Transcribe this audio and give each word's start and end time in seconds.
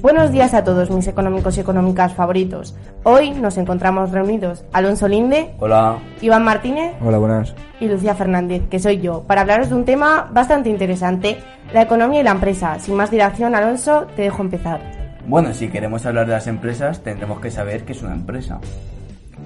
Buenos 0.00 0.30
días 0.30 0.54
a 0.54 0.62
todos 0.62 0.90
mis 0.90 1.08
económicos 1.08 1.56
y 1.56 1.60
económicas 1.60 2.12
favoritos. 2.14 2.76
Hoy 3.02 3.30
nos 3.32 3.56
encontramos 3.58 4.12
reunidos 4.12 4.64
Alonso 4.72 5.08
Linde, 5.08 5.54
Hola. 5.58 5.98
Iván 6.20 6.44
Martínez 6.44 6.94
Hola, 7.02 7.18
buenas. 7.18 7.54
y 7.80 7.88
Lucía 7.88 8.14
Fernández, 8.14 8.62
que 8.70 8.78
soy 8.78 9.00
yo, 9.00 9.22
para 9.24 9.40
hablaros 9.40 9.70
de 9.70 9.74
un 9.74 9.84
tema 9.84 10.28
bastante 10.32 10.68
interesante, 10.70 11.38
la 11.72 11.82
economía 11.82 12.20
y 12.20 12.24
la 12.24 12.30
empresa. 12.30 12.78
Sin 12.78 12.94
más 12.94 13.10
dilación, 13.10 13.54
Alonso, 13.54 14.06
te 14.14 14.22
dejo 14.22 14.42
empezar. 14.42 14.80
Bueno, 15.26 15.52
si 15.52 15.68
queremos 15.68 16.06
hablar 16.06 16.26
de 16.26 16.32
las 16.32 16.46
empresas, 16.46 17.02
tendremos 17.02 17.40
que 17.40 17.50
saber 17.50 17.84
qué 17.84 17.92
es 17.92 18.02
una 18.02 18.14
empresa. 18.14 18.60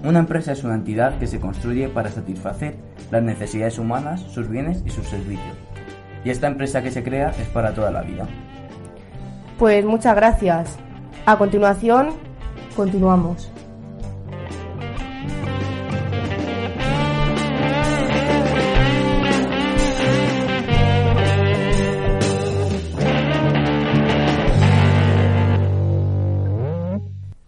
Una 0.04 0.18
empresa 0.18 0.52
es 0.52 0.64
una 0.64 0.74
entidad 0.74 1.18
que 1.18 1.26
se 1.26 1.40
construye 1.40 1.88
para 1.88 2.10
satisfacer 2.10 2.76
las 3.10 3.22
necesidades 3.22 3.78
humanas, 3.78 4.20
sus 4.20 4.48
bienes 4.48 4.82
y 4.84 4.90
sus 4.90 5.06
servicios. 5.06 5.56
Y 6.24 6.30
esta 6.30 6.46
empresa 6.46 6.82
que 6.82 6.90
se 6.90 7.02
crea 7.02 7.30
es 7.30 7.48
para 7.48 7.72
toda 7.74 7.90
la 7.90 8.02
vida. 8.02 8.26
Pues 9.62 9.84
muchas 9.84 10.16
gracias. 10.16 10.76
A 11.24 11.38
continuación, 11.38 12.08
continuamos. 12.74 13.48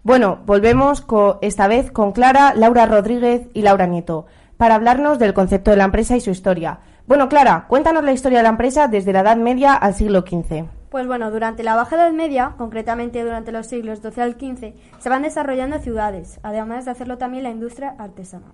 Bueno, 0.05 0.39
volvemos 0.47 1.05
esta 1.43 1.67
vez 1.67 1.91
con 1.91 2.13
Clara, 2.13 2.55
Laura 2.55 2.87
Rodríguez 2.87 3.49
y 3.55 3.63
Laura 3.63 3.89
Nieto 3.89 4.27
para 4.57 4.77
hablarnos 4.77 5.19
del 5.19 5.35
concepto 5.35 5.73
de 5.73 5.79
la 5.79 5.85
empresa 5.87 6.17
y 6.17 6.21
su 6.21 6.31
historia. 6.31 6.79
Bueno, 7.09 7.29
Clara, 7.29 7.65
cuéntanos 7.67 8.05
la 8.05 8.13
historia 8.13 8.39
de 8.39 8.45
la 8.45 8.51
empresa 8.51 8.87
desde 8.87 9.13
la 9.13 9.23
Edad 9.23 9.37
Media 9.37 9.75
al 9.75 9.95
siglo 9.95 10.21
XV. 10.21 10.84
Pues 10.95 11.09
bueno, 11.09 11.33
durante 11.33 11.65
la 11.65 11.75
Baja 11.75 11.97
Edad 11.97 12.13
Media, 12.13 12.55
concretamente 12.57 13.25
durante 13.25 13.51
los 13.51 13.67
siglos 13.67 13.99
XII 13.99 14.23
al 14.23 14.35
XV, 14.35 14.75
se 15.01 15.09
van 15.09 15.23
desarrollando 15.23 15.81
ciudades, 15.81 16.39
además 16.45 16.85
de 16.85 16.93
hacerlo 16.93 17.19
también 17.19 17.43
la 17.43 17.51
industria 17.51 17.97
artesanal. 17.99 18.53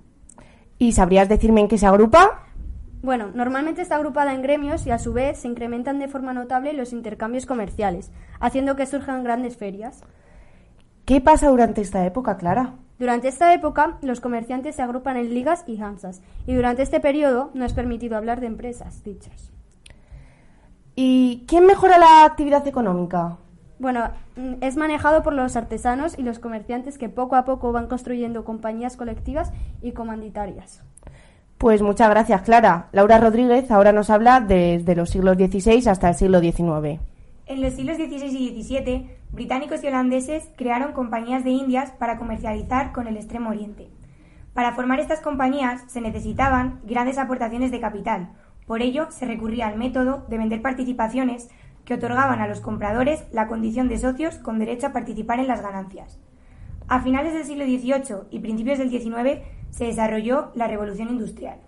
¿Y 0.78 0.92
sabrías 0.92 1.28
decirme 1.28 1.60
en 1.60 1.68
qué 1.68 1.76
se 1.76 1.84
agrupa? 1.84 2.46
Bueno, 3.02 3.30
normalmente 3.34 3.82
está 3.82 3.96
agrupada 3.96 4.32
en 4.32 4.40
gremios 4.40 4.86
y 4.86 4.90
a 4.90 4.98
su 4.98 5.12
vez 5.12 5.40
se 5.40 5.48
incrementan 5.48 5.98
de 5.98 6.08
forma 6.08 6.32
notable 6.32 6.72
los 6.72 6.94
intercambios 6.94 7.44
comerciales, 7.44 8.10
haciendo 8.40 8.74
que 8.74 8.86
surjan 8.86 9.22
grandes 9.22 9.58
ferias. 9.58 10.00
¿Qué 11.04 11.20
pasa 11.20 11.50
durante 11.50 11.82
esta 11.82 12.06
época, 12.06 12.38
Clara? 12.38 12.76
Durante 12.98 13.28
esta 13.28 13.52
época, 13.52 13.98
los 14.00 14.20
comerciantes 14.20 14.76
se 14.76 14.80
agrupan 14.80 15.18
en 15.18 15.34
ligas 15.34 15.64
y 15.66 15.78
hansas, 15.82 16.22
y 16.46 16.54
durante 16.54 16.80
este 16.80 17.00
periodo 17.00 17.50
no 17.52 17.66
es 17.66 17.74
permitido 17.74 18.16
hablar 18.16 18.40
de 18.40 18.46
empresas 18.46 19.04
dichas. 19.04 19.52
¿Y 21.02 21.44
quién 21.46 21.64
mejora 21.64 21.96
la 21.96 22.26
actividad 22.26 22.68
económica? 22.68 23.38
Bueno, 23.78 24.10
mm, 24.36 24.56
es 24.60 24.76
manejado 24.76 25.22
por 25.22 25.32
los 25.32 25.56
artesanos 25.56 26.18
y 26.18 26.22
los 26.22 26.38
comerciantes 26.38 26.98
que 26.98 27.08
poco 27.08 27.36
a 27.36 27.46
poco 27.46 27.72
van 27.72 27.86
construyendo 27.86 28.44
compañías 28.44 28.98
colectivas 28.98 29.50
y 29.80 29.92
comanditarias. 29.92 30.82
Pues 31.56 31.80
muchas 31.80 32.10
gracias, 32.10 32.42
Clara. 32.42 32.88
Laura 32.92 33.16
Rodríguez 33.16 33.70
ahora 33.70 33.92
nos 33.92 34.10
habla 34.10 34.40
desde 34.40 34.94
los 34.94 35.08
siglos 35.08 35.38
XVI 35.38 35.88
hasta 35.88 36.10
el 36.10 36.16
siglo 36.16 36.38
XIX. 36.38 37.00
En 37.46 37.62
los 37.62 37.72
siglos 37.72 37.96
XVI 37.96 38.26
y 38.26 38.62
XVII, 38.62 39.10
británicos 39.32 39.82
y 39.82 39.86
holandeses 39.86 40.50
crearon 40.58 40.92
compañías 40.92 41.44
de 41.44 41.50
indias 41.50 41.92
para 41.92 42.18
comercializar 42.18 42.92
con 42.92 43.06
el 43.06 43.16
Extremo 43.16 43.48
Oriente. 43.48 43.88
Para 44.52 44.72
formar 44.74 45.00
estas 45.00 45.20
compañías 45.20 45.80
se 45.86 46.02
necesitaban 46.02 46.80
grandes 46.84 47.16
aportaciones 47.16 47.70
de 47.70 47.80
capital. 47.80 48.32
Por 48.70 48.82
ello, 48.82 49.08
se 49.10 49.26
recurría 49.26 49.66
al 49.66 49.76
método 49.76 50.24
de 50.28 50.38
vender 50.38 50.62
participaciones 50.62 51.48
que 51.84 51.94
otorgaban 51.94 52.38
a 52.40 52.46
los 52.46 52.60
compradores 52.60 53.24
la 53.32 53.48
condición 53.48 53.88
de 53.88 53.98
socios 53.98 54.36
con 54.36 54.60
derecho 54.60 54.86
a 54.86 54.92
participar 54.92 55.40
en 55.40 55.48
las 55.48 55.60
ganancias. 55.60 56.20
A 56.86 57.00
finales 57.00 57.32
del 57.32 57.44
siglo 57.44 57.64
XVIII 57.64 58.28
y 58.30 58.38
principios 58.38 58.78
del 58.78 58.88
XIX 58.88 59.40
se 59.70 59.86
desarrolló 59.86 60.52
la 60.54 60.68
Revolución 60.68 61.08
Industrial. 61.08 61.58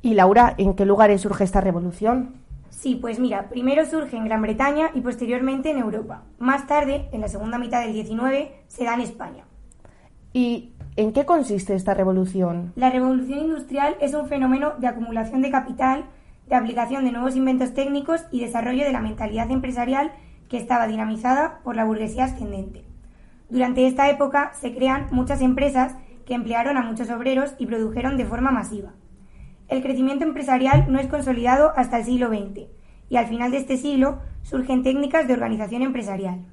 Y 0.00 0.14
Laura, 0.14 0.54
¿en 0.56 0.72
qué 0.72 0.86
lugares 0.86 1.20
surge 1.20 1.44
esta 1.44 1.60
revolución? 1.60 2.36
Sí, 2.70 2.94
pues 2.94 3.20
mira, 3.20 3.50
primero 3.50 3.84
surge 3.84 4.16
en 4.16 4.24
Gran 4.24 4.40
Bretaña 4.40 4.92
y 4.94 5.02
posteriormente 5.02 5.70
en 5.70 5.76
Europa. 5.76 6.22
Más 6.38 6.66
tarde, 6.66 7.10
en 7.12 7.20
la 7.20 7.28
segunda 7.28 7.58
mitad 7.58 7.84
del 7.84 7.92
XIX, 7.92 8.48
se 8.68 8.84
da 8.84 8.94
en 8.94 9.02
España. 9.02 9.44
¿Y 10.32 10.72
en 10.96 11.12
qué 11.12 11.26
consiste 11.26 11.74
esta 11.74 11.92
revolución? 11.92 12.72
La 12.76 12.88
revolución 12.88 13.40
industrial 13.40 13.96
es 14.00 14.14
un 14.14 14.26
fenómeno 14.26 14.72
de 14.78 14.86
acumulación 14.86 15.42
de 15.42 15.50
capital, 15.50 16.06
de 16.48 16.54
aplicación 16.54 17.04
de 17.04 17.12
nuevos 17.12 17.36
inventos 17.36 17.74
técnicos 17.74 18.24
y 18.30 18.40
desarrollo 18.40 18.84
de 18.84 18.92
la 18.92 19.00
mentalidad 19.00 19.50
empresarial 19.50 20.12
que 20.48 20.58
estaba 20.58 20.86
dinamizada 20.86 21.60
por 21.64 21.76
la 21.76 21.84
burguesía 21.84 22.24
ascendente. 22.24 22.84
Durante 23.48 23.86
esta 23.86 24.08
época 24.10 24.52
se 24.60 24.74
crean 24.74 25.08
muchas 25.10 25.40
empresas 25.40 25.94
que 26.24 26.34
emplearon 26.34 26.76
a 26.76 26.82
muchos 26.82 27.10
obreros 27.10 27.54
y 27.58 27.66
produjeron 27.66 28.16
de 28.16 28.24
forma 28.24 28.50
masiva. 28.50 28.92
El 29.68 29.82
crecimiento 29.82 30.24
empresarial 30.24 30.90
no 30.92 30.98
es 30.98 31.06
consolidado 31.06 31.72
hasta 31.76 31.98
el 31.98 32.04
siglo 32.04 32.28
XX 32.28 32.68
y 33.08 33.16
al 33.16 33.26
final 33.26 33.50
de 33.50 33.58
este 33.58 33.76
siglo 33.76 34.18
surgen 34.42 34.82
técnicas 34.82 35.26
de 35.26 35.34
organización 35.34 35.82
empresarial. 35.82 36.44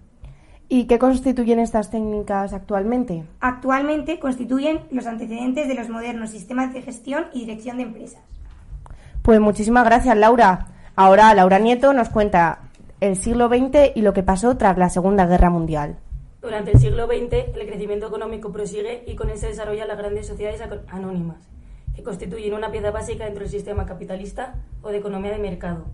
¿Y 0.69 0.85
qué 0.85 0.97
constituyen 0.97 1.59
estas 1.59 1.91
técnicas 1.91 2.53
actualmente? 2.53 3.25
Actualmente 3.39 4.19
constituyen 4.19 4.81
los 4.91 5.05
antecedentes 5.05 5.67
de 5.67 5.75
los 5.75 5.89
modernos 5.89 6.31
sistemas 6.31 6.73
de 6.73 6.81
gestión 6.81 7.25
y 7.33 7.41
dirección 7.41 7.77
de 7.77 7.83
empresas. 7.83 8.23
Pues 9.23 9.39
muchísimas 9.39 9.85
gracias, 9.85 10.17
Laura. 10.17 10.67
Ahora 10.97 11.33
Laura 11.33 11.57
Nieto 11.57 11.93
nos 11.93 12.09
cuenta 12.09 12.59
el 12.99 13.15
siglo 13.15 13.47
XX 13.47 13.95
y 13.95 14.01
lo 14.01 14.13
que 14.13 14.21
pasó 14.21 14.57
tras 14.57 14.77
la 14.77 14.89
Segunda 14.89 15.25
Guerra 15.25 15.49
Mundial. 15.49 15.95
Durante 16.41 16.71
el 16.71 16.79
siglo 16.79 17.07
XX, 17.07 17.55
el 17.55 17.65
crecimiento 17.65 18.07
económico 18.07 18.51
prosigue 18.51 19.05
y 19.07 19.15
con 19.15 19.29
él 19.29 19.37
se 19.37 19.47
desarrollan 19.47 19.87
las 19.87 19.97
grandes 19.97 20.27
sociedades 20.27 20.61
anónimas, 20.89 21.37
que 21.95 22.03
constituyen 22.03 22.53
una 22.53 22.69
pieza 22.69 22.91
básica 22.91 23.23
dentro 23.23 23.43
del 23.43 23.49
sistema 23.49 23.85
capitalista 23.85 24.55
o 24.81 24.89
de 24.89 24.97
economía 24.97 25.31
de 25.31 25.37
mercado. 25.37 25.85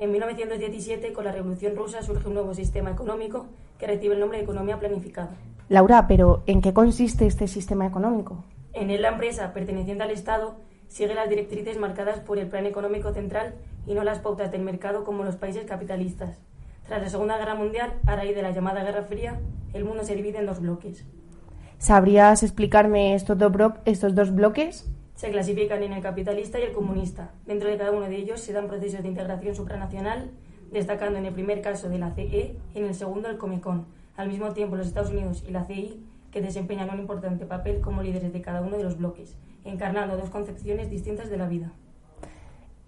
En 0.00 0.10
1917, 0.10 1.12
con 1.12 1.26
la 1.26 1.30
Revolución 1.30 1.76
Rusa, 1.76 2.02
surge 2.02 2.26
un 2.26 2.34
nuevo 2.34 2.54
sistema 2.54 2.90
económico 2.90 3.46
que 3.78 3.86
recibe 3.86 4.14
el 4.14 4.20
nombre 4.20 4.38
de 4.38 4.44
economía 4.44 4.80
planificada. 4.80 5.30
Laura, 5.68 6.08
pero 6.08 6.42
¿en 6.46 6.60
qué 6.60 6.72
consiste 6.72 7.24
este 7.24 7.46
sistema 7.46 7.86
económico? 7.86 8.42
En 8.72 8.90
él, 8.90 9.02
la 9.02 9.10
empresa, 9.10 9.52
perteneciente 9.52 10.02
al 10.02 10.10
Estado, 10.10 10.56
sigue 10.88 11.14
las 11.14 11.28
directrices 11.28 11.78
marcadas 11.78 12.20
por 12.20 12.38
el 12.38 12.48
Plan 12.48 12.66
Económico 12.66 13.12
Central 13.12 13.54
y 13.86 13.94
no 13.94 14.04
las 14.04 14.18
pautas 14.18 14.50
del 14.52 14.62
mercado 14.62 15.04
como 15.04 15.24
los 15.24 15.36
países 15.36 15.64
capitalistas. 15.64 16.38
Tras 16.86 17.02
la 17.02 17.08
Segunda 17.08 17.38
Guerra 17.38 17.54
Mundial, 17.54 17.94
a 18.06 18.16
raíz 18.16 18.34
de 18.34 18.42
la 18.42 18.50
llamada 18.50 18.84
Guerra 18.84 19.04
Fría, 19.04 19.40
el 19.72 19.84
mundo 19.84 20.04
se 20.04 20.14
divide 20.14 20.38
en 20.38 20.46
dos 20.46 20.60
bloques. 20.60 21.04
¿Sabrías 21.78 22.42
explicarme 22.42 23.14
estos 23.14 23.38
dos, 23.38 23.52
estos 23.84 24.14
dos 24.14 24.34
bloques? 24.34 24.90
Se 25.14 25.30
clasifican 25.30 25.82
en 25.82 25.92
el 25.92 26.02
capitalista 26.02 26.58
y 26.58 26.62
el 26.62 26.72
comunista. 26.72 27.30
Dentro 27.46 27.68
de 27.68 27.76
cada 27.76 27.90
uno 27.90 28.08
de 28.08 28.16
ellos 28.16 28.40
se 28.40 28.52
dan 28.52 28.68
procesos 28.68 29.02
de 29.02 29.08
integración 29.08 29.54
supranacional, 29.54 30.30
destacando 30.72 31.18
en 31.18 31.26
el 31.26 31.34
primer 31.34 31.62
caso 31.62 31.88
de 31.88 31.98
la 31.98 32.12
CE 32.12 32.56
y 32.74 32.78
en 32.78 32.84
el 32.84 32.94
segundo 32.94 33.28
el 33.28 33.38
Comecon. 33.38 33.86
Al 34.16 34.28
mismo 34.28 34.52
tiempo, 34.52 34.76
los 34.76 34.86
Estados 34.86 35.10
Unidos 35.10 35.44
y 35.46 35.52
la 35.52 35.64
CI, 35.64 36.04
que 36.34 36.42
desempeñan 36.42 36.90
un 36.90 36.98
importante 36.98 37.46
papel 37.46 37.80
como 37.80 38.02
líderes 38.02 38.32
de 38.32 38.42
cada 38.42 38.60
uno 38.60 38.76
de 38.76 38.82
los 38.82 38.98
bloques, 38.98 39.36
encarnando 39.64 40.16
dos 40.16 40.30
concepciones 40.30 40.90
distintas 40.90 41.30
de 41.30 41.36
la 41.36 41.46
vida. 41.46 41.70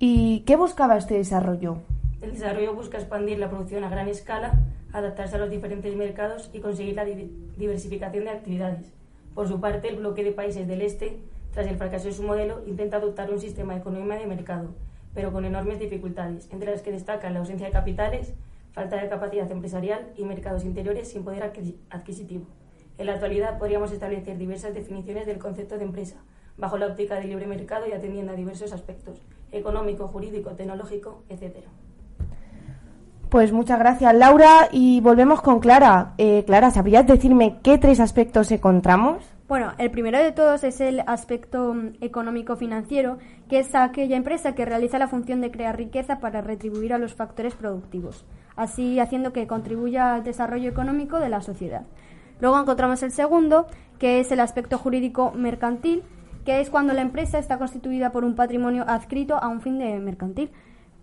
¿Y 0.01 0.41
qué 0.41 0.57
buscaba 0.57 0.97
este 0.97 1.15
desarrollo? 1.15 1.79
El 2.21 2.33
desarrollo 2.33 2.75
busca 2.75 2.99
expandir 2.99 3.39
la 3.39 3.49
producción 3.49 3.84
a 3.84 3.89
gran 3.89 4.09
escala, 4.09 4.55
adaptarse 4.93 5.37
a 5.37 5.39
los 5.39 5.49
diferentes 5.49 5.95
mercados 5.95 6.51
y 6.53 6.59
conseguir 6.59 6.97
la 6.97 7.05
di- 7.05 7.31
diversificación 7.57 8.25
de 8.25 8.31
actividades. 8.31 8.93
Por 9.33 9.47
su 9.47 9.61
parte, 9.61 9.89
el 9.91 9.97
bloque 9.97 10.25
de 10.25 10.33
países 10.33 10.67
del 10.67 10.83
Este, 10.83 11.17
tras 11.53 11.69
el 11.69 11.77
fracaso 11.77 12.07
de 12.09 12.15
su 12.15 12.25
modelo, 12.25 12.63
intenta 12.67 12.97
adoptar 12.97 13.31
un 13.31 13.39
sistema 13.39 13.75
de 13.75 13.78
economía 13.81 14.17
de 14.19 14.27
mercado, 14.27 14.71
pero 15.15 15.33
con 15.33 15.45
enormes 15.45 15.78
dificultades, 15.78 16.49
entre 16.51 16.73
las 16.73 16.83
que 16.83 16.91
destacan 16.91 17.33
la 17.33 17.39
ausencia 17.39 17.69
de 17.69 17.73
capitales, 17.73 18.34
falta 18.73 19.01
de 19.01 19.09
capacidad 19.09 19.49
empresarial 19.53 20.09
y 20.16 20.25
mercados 20.25 20.65
interiores 20.65 21.09
sin 21.13 21.22
poder 21.22 21.45
adquisi- 21.45 21.77
adquisitivo. 21.91 22.45
En 22.98 23.07
la 23.07 23.13
actualidad 23.13 23.59
podríamos 23.59 23.93
establecer 23.93 24.39
diversas 24.39 24.75
definiciones 24.75 25.27
del 25.27 25.39
concepto 25.39 25.77
de 25.77 25.84
empresa, 25.84 26.16
bajo 26.57 26.78
la 26.78 26.87
óptica 26.87 27.16
del 27.16 27.28
libre 27.28 27.47
mercado 27.47 27.87
y 27.87 27.93
atendiendo 27.93 28.33
a 28.33 28.37
diversos 28.37 28.72
aspectos, 28.72 29.21
económico, 29.53 30.09
jurídico, 30.09 30.51
tecnológico, 30.53 31.22
etc. 31.28 31.57
Pues 33.28 33.53
muchas 33.53 33.78
gracias, 33.78 34.15
Laura. 34.15 34.69
Y 34.72 35.01
volvemos 35.01 35.43
con 35.43 35.60
Clara. 35.60 36.15
Eh, 36.16 36.45
Clara, 36.47 36.71
¿sabrías 36.71 37.07
decirme 37.07 37.59
qué 37.63 37.77
tres 37.77 38.01
aspectos 38.01 38.51
encontramos? 38.51 39.25
Bueno, 39.49 39.72
el 39.78 39.91
primero 39.92 40.19
de 40.19 40.33
todos 40.33 40.65
es 40.65 40.81
el 40.81 41.01
aspecto 41.07 41.75
mm, 41.75 41.99
económico-financiero, 42.01 43.19
que 43.49 43.60
es 43.60 43.75
aquella 43.75 44.16
empresa 44.16 44.54
que 44.54 44.65
realiza 44.65 44.99
la 44.99 45.07
función 45.07 45.41
de 45.41 45.51
crear 45.51 45.77
riqueza 45.77 46.19
para 46.19 46.41
retribuir 46.41 46.92
a 46.92 46.99
los 46.99 47.15
factores 47.15 47.54
productivos, 47.54 48.25
así 48.57 48.99
haciendo 48.99 49.33
que 49.33 49.47
contribuya 49.47 50.15
al 50.15 50.25
desarrollo 50.25 50.69
económico 50.69 51.21
de 51.21 51.28
la 51.28 51.42
sociedad. 51.42 51.83
Luego 52.41 52.60
encontramos 52.60 53.03
el 53.03 53.10
segundo, 53.10 53.66
que 53.98 54.21
es 54.21 54.30
el 54.30 54.41
aspecto 54.41 54.78
jurídico-mercantil, 54.78 56.03
que 56.44 56.60
es 56.60 56.71
cuando 56.71 56.92
la 56.92 57.03
empresa 57.03 57.38
está 57.38 57.59
constituida 57.59 58.12
por 58.12 58.24
un 58.24 58.34
patrimonio 58.34 58.84
adscrito 58.86 59.36
a 59.36 59.48
un 59.48 59.60
fin 59.60 59.78
de 59.78 59.98
mercantil, 59.98 60.50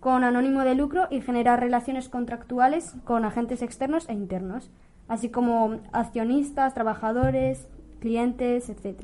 con 0.00 0.22
anónimo 0.22 0.60
de 0.60 0.74
lucro 0.74 1.06
y 1.10 1.22
genera 1.22 1.56
relaciones 1.56 2.08
contractuales 2.08 2.94
con 3.04 3.24
agentes 3.24 3.62
externos 3.62 4.08
e 4.08 4.12
internos. 4.12 4.70
así 5.06 5.28
como 5.28 5.80
accionistas, 5.92 6.72
trabajadores, 6.72 7.68
clientes, 8.00 8.70
etc. 8.70 9.00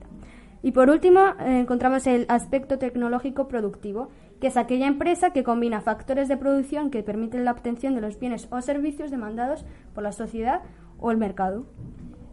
Y 0.62 0.72
por 0.72 0.88
último, 0.88 1.20
eh, 1.40 1.60
encontramos 1.60 2.06
el 2.06 2.24
aspecto 2.28 2.78
tecnológico 2.78 3.48
productivo, 3.48 4.08
que 4.40 4.46
es 4.46 4.56
aquella 4.56 4.86
empresa 4.86 5.30
que 5.34 5.44
combina 5.44 5.82
factores 5.82 6.28
de 6.28 6.38
producción 6.38 6.90
que 6.90 7.02
permiten 7.02 7.44
la 7.44 7.52
obtención 7.52 7.94
de 7.94 8.00
los 8.00 8.18
bienes 8.18 8.48
o 8.50 8.62
servicios 8.62 9.10
demandados 9.10 9.64
por 9.94 10.02
la 10.02 10.12
sociedad 10.12 10.62
o 10.98 11.10
el 11.10 11.18
mercado. 11.18 11.66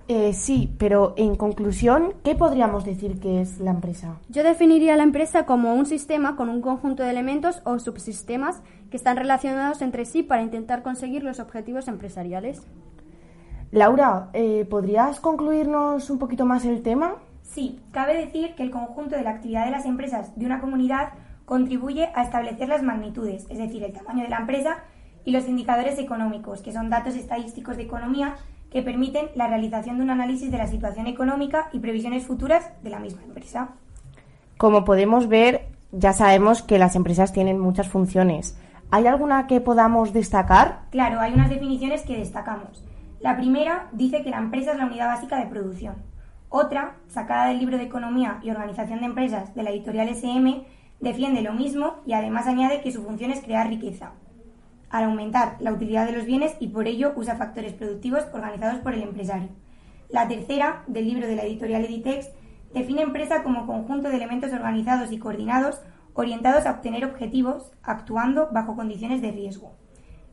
Eh, 0.10 0.32
sí, 0.32 0.74
pero 0.78 1.14
en 1.18 1.36
conclusión, 1.36 2.14
¿qué 2.24 2.34
podríamos 2.34 2.86
decir 2.86 3.20
que 3.20 3.42
es 3.42 3.60
la 3.60 3.72
empresa? 3.72 4.20
Yo 4.30 4.42
definiría 4.42 4.96
la 4.96 5.04
empresa 5.04 5.46
como 5.46 5.74
un 5.74 5.86
sistema 5.86 6.38
con 6.38 6.48
un 6.48 6.62
conjunto 6.62 7.04
de 7.04 7.10
elementos 7.10 7.62
o 7.66 7.78
subsistemas 7.78 8.62
que 8.90 8.96
están 8.96 9.18
relacionados 9.18 9.82
entre 9.82 10.06
sí 10.06 10.24
para 10.24 10.44
intentar 10.44 10.82
conseguir 10.82 11.24
los 11.24 11.42
objetivos 11.42 11.90
empresariales. 11.90 12.62
Laura, 13.72 14.30
eh, 14.32 14.66
¿podrías 14.70 15.20
concluirnos 15.20 16.10
un 16.10 16.20
poquito 16.20 16.46
más 16.46 16.64
el 16.64 16.84
tema? 16.84 17.16
Sí, 17.42 17.82
cabe 17.92 18.16
decir 18.16 18.56
que 18.56 18.64
el 18.64 18.72
conjunto 18.72 19.18
de 19.18 19.24
la 19.24 19.32
actividad 19.32 19.66
de 19.66 19.72
las 19.72 19.86
empresas 19.86 20.38
de 20.40 20.46
una 20.46 20.62
comunidad 20.62 21.10
contribuye 21.44 22.10
a 22.16 22.24
establecer 22.24 22.70
las 22.70 22.82
magnitudes, 22.82 23.46
es 23.50 23.58
decir, 23.58 23.84
el 23.84 23.92
tamaño 23.92 24.24
de 24.24 24.30
la 24.30 24.38
empresa 24.38 24.78
y 25.26 25.32
los 25.32 25.50
indicadores 25.50 26.00
económicos, 26.00 26.62
que 26.62 26.72
son 26.72 26.90
datos 26.90 27.16
estadísticos 27.16 27.76
de 27.76 27.84
economía 27.84 28.36
que 28.72 28.82
permiten 28.82 29.30
la 29.36 29.48
realización 29.48 29.98
de 29.98 30.04
un 30.04 30.10
análisis 30.10 30.52
de 30.52 30.58
la 30.58 30.68
situación 30.68 31.08
económica 31.08 31.70
y 31.72 31.80
previsiones 31.80 32.26
futuras 32.26 32.72
de 32.84 32.90
la 32.90 33.00
misma 33.00 33.24
empresa. 33.24 33.70
Como 34.58 34.84
podemos 34.84 35.28
ver, 35.28 35.68
ya 35.92 36.14
sabemos 36.14 36.62
que 36.62 36.80
las 36.80 36.96
empresas 36.96 37.32
tienen 37.32 37.60
muchas 37.60 37.88
funciones. 37.88 38.58
¿Hay 38.92 39.08
alguna 39.08 39.48
que 39.48 39.62
podamos 39.62 40.14
destacar? 40.14 40.82
Claro, 40.92 41.20
hay 41.20 41.34
unas 41.34 41.50
definiciones 41.50 42.04
que 42.04 42.18
destacamos. 42.18 42.84
La 43.20 43.38
primera 43.38 43.88
dice 43.92 44.24
que 44.24 44.30
la 44.30 44.38
empresa 44.38 44.72
es 44.72 44.78
la 44.78 44.86
unidad 44.86 45.08
básica 45.08 45.38
de 45.38 45.48
producción. 45.48 45.96
Otra, 46.50 46.96
sacada 47.08 47.48
del 47.48 47.60
libro 47.60 47.78
de 47.78 47.84
Economía 47.84 48.40
y 48.44 48.52
Organización 48.52 49.00
de 49.00 49.08
Empresas 49.08 49.54
de 49.56 49.64
la 49.64 49.72
editorial 49.72 50.08
SM, 50.10 50.66
defiende 51.00 51.42
lo 51.42 51.54
mismo 51.54 51.96
y 52.06 52.14
además 52.14 52.48
añade 52.48 52.82
que 52.82 52.92
su 52.92 53.04
función 53.04 53.32
es 53.32 53.42
crear 53.42 53.68
riqueza 53.68 54.12
al 54.90 55.06
aumentar 55.06 55.58
la 55.60 55.74
utilidad 55.74 56.06
de 56.06 56.14
los 56.14 56.26
bienes 56.26 56.56
y 56.60 56.68
por 56.70 56.88
ello 56.88 57.14
usa 57.16 57.36
factores 57.36 57.74
productivos 57.74 58.24
organizados 58.34 58.80
por 58.80 58.94
el 58.94 59.04
empresario. 59.04 59.50
La 60.10 60.28
tercera, 60.28 60.84
del 60.88 61.06
libro 61.06 61.28
de 61.28 61.36
la 61.36 61.44
editorial 61.44 61.84
Editex, 61.86 62.30
define 62.74 63.02
empresa 63.02 63.44
como 63.44 63.68
conjunto 63.68 64.10
de 64.10 64.16
elementos 64.16 64.54
organizados 64.54 65.12
y 65.12 65.20
coordinados 65.20 65.82
orientados 66.14 66.66
a 66.66 66.72
obtener 66.72 67.06
objetivos, 67.06 67.72
actuando 67.84 68.50
bajo 68.52 68.76
condiciones 68.76 69.22
de 69.22 69.32
riesgo. 69.32 69.74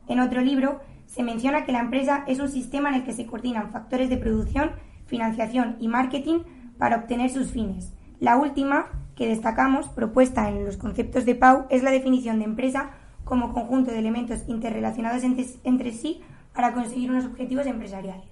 En 0.09 0.19
otro 0.19 0.41
libro, 0.41 0.81
se 1.07 1.23
menciona 1.23 1.65
que 1.65 1.73
la 1.73 1.81
empresa 1.81 2.25
es 2.27 2.41
un 2.41 2.49
sistema 2.49 2.89
en 2.89 2.97
el 2.97 3.05
que 3.05 3.13
se 3.13 3.27
coordinan 3.27 3.71
factores 3.71 4.09
de 4.09 4.17
producción, 4.17 4.73
financiación 5.07 5.77
y 5.81 5.89
marketing 5.89 6.41
para 6.79 6.97
obtener 6.97 7.31
sus 7.31 7.51
fines. 7.51 7.93
La 8.19 8.37
última, 8.37 8.87
que 9.15 9.29
destacamos, 9.29 9.89
propuesta 9.89 10.49
en 10.49 10.65
los 10.65 10.79
conceptos 10.79 11.27
de 11.27 11.35
Pau, 11.35 11.67
es 11.69 11.83
la 11.83 11.91
definición 11.91 12.39
de 12.39 12.47
empresa 12.47 12.91
como 13.25 13.53
conjunto 13.53 13.91
de 13.91 13.99
elementos 13.99 14.41
interrelacionados 14.47 15.23
entre, 15.25 15.93
sí 15.93 16.21
para 16.55 16.73
conseguir 16.73 17.11
unos 17.11 17.25
objetivos 17.25 17.67
empresariales. 17.67 18.25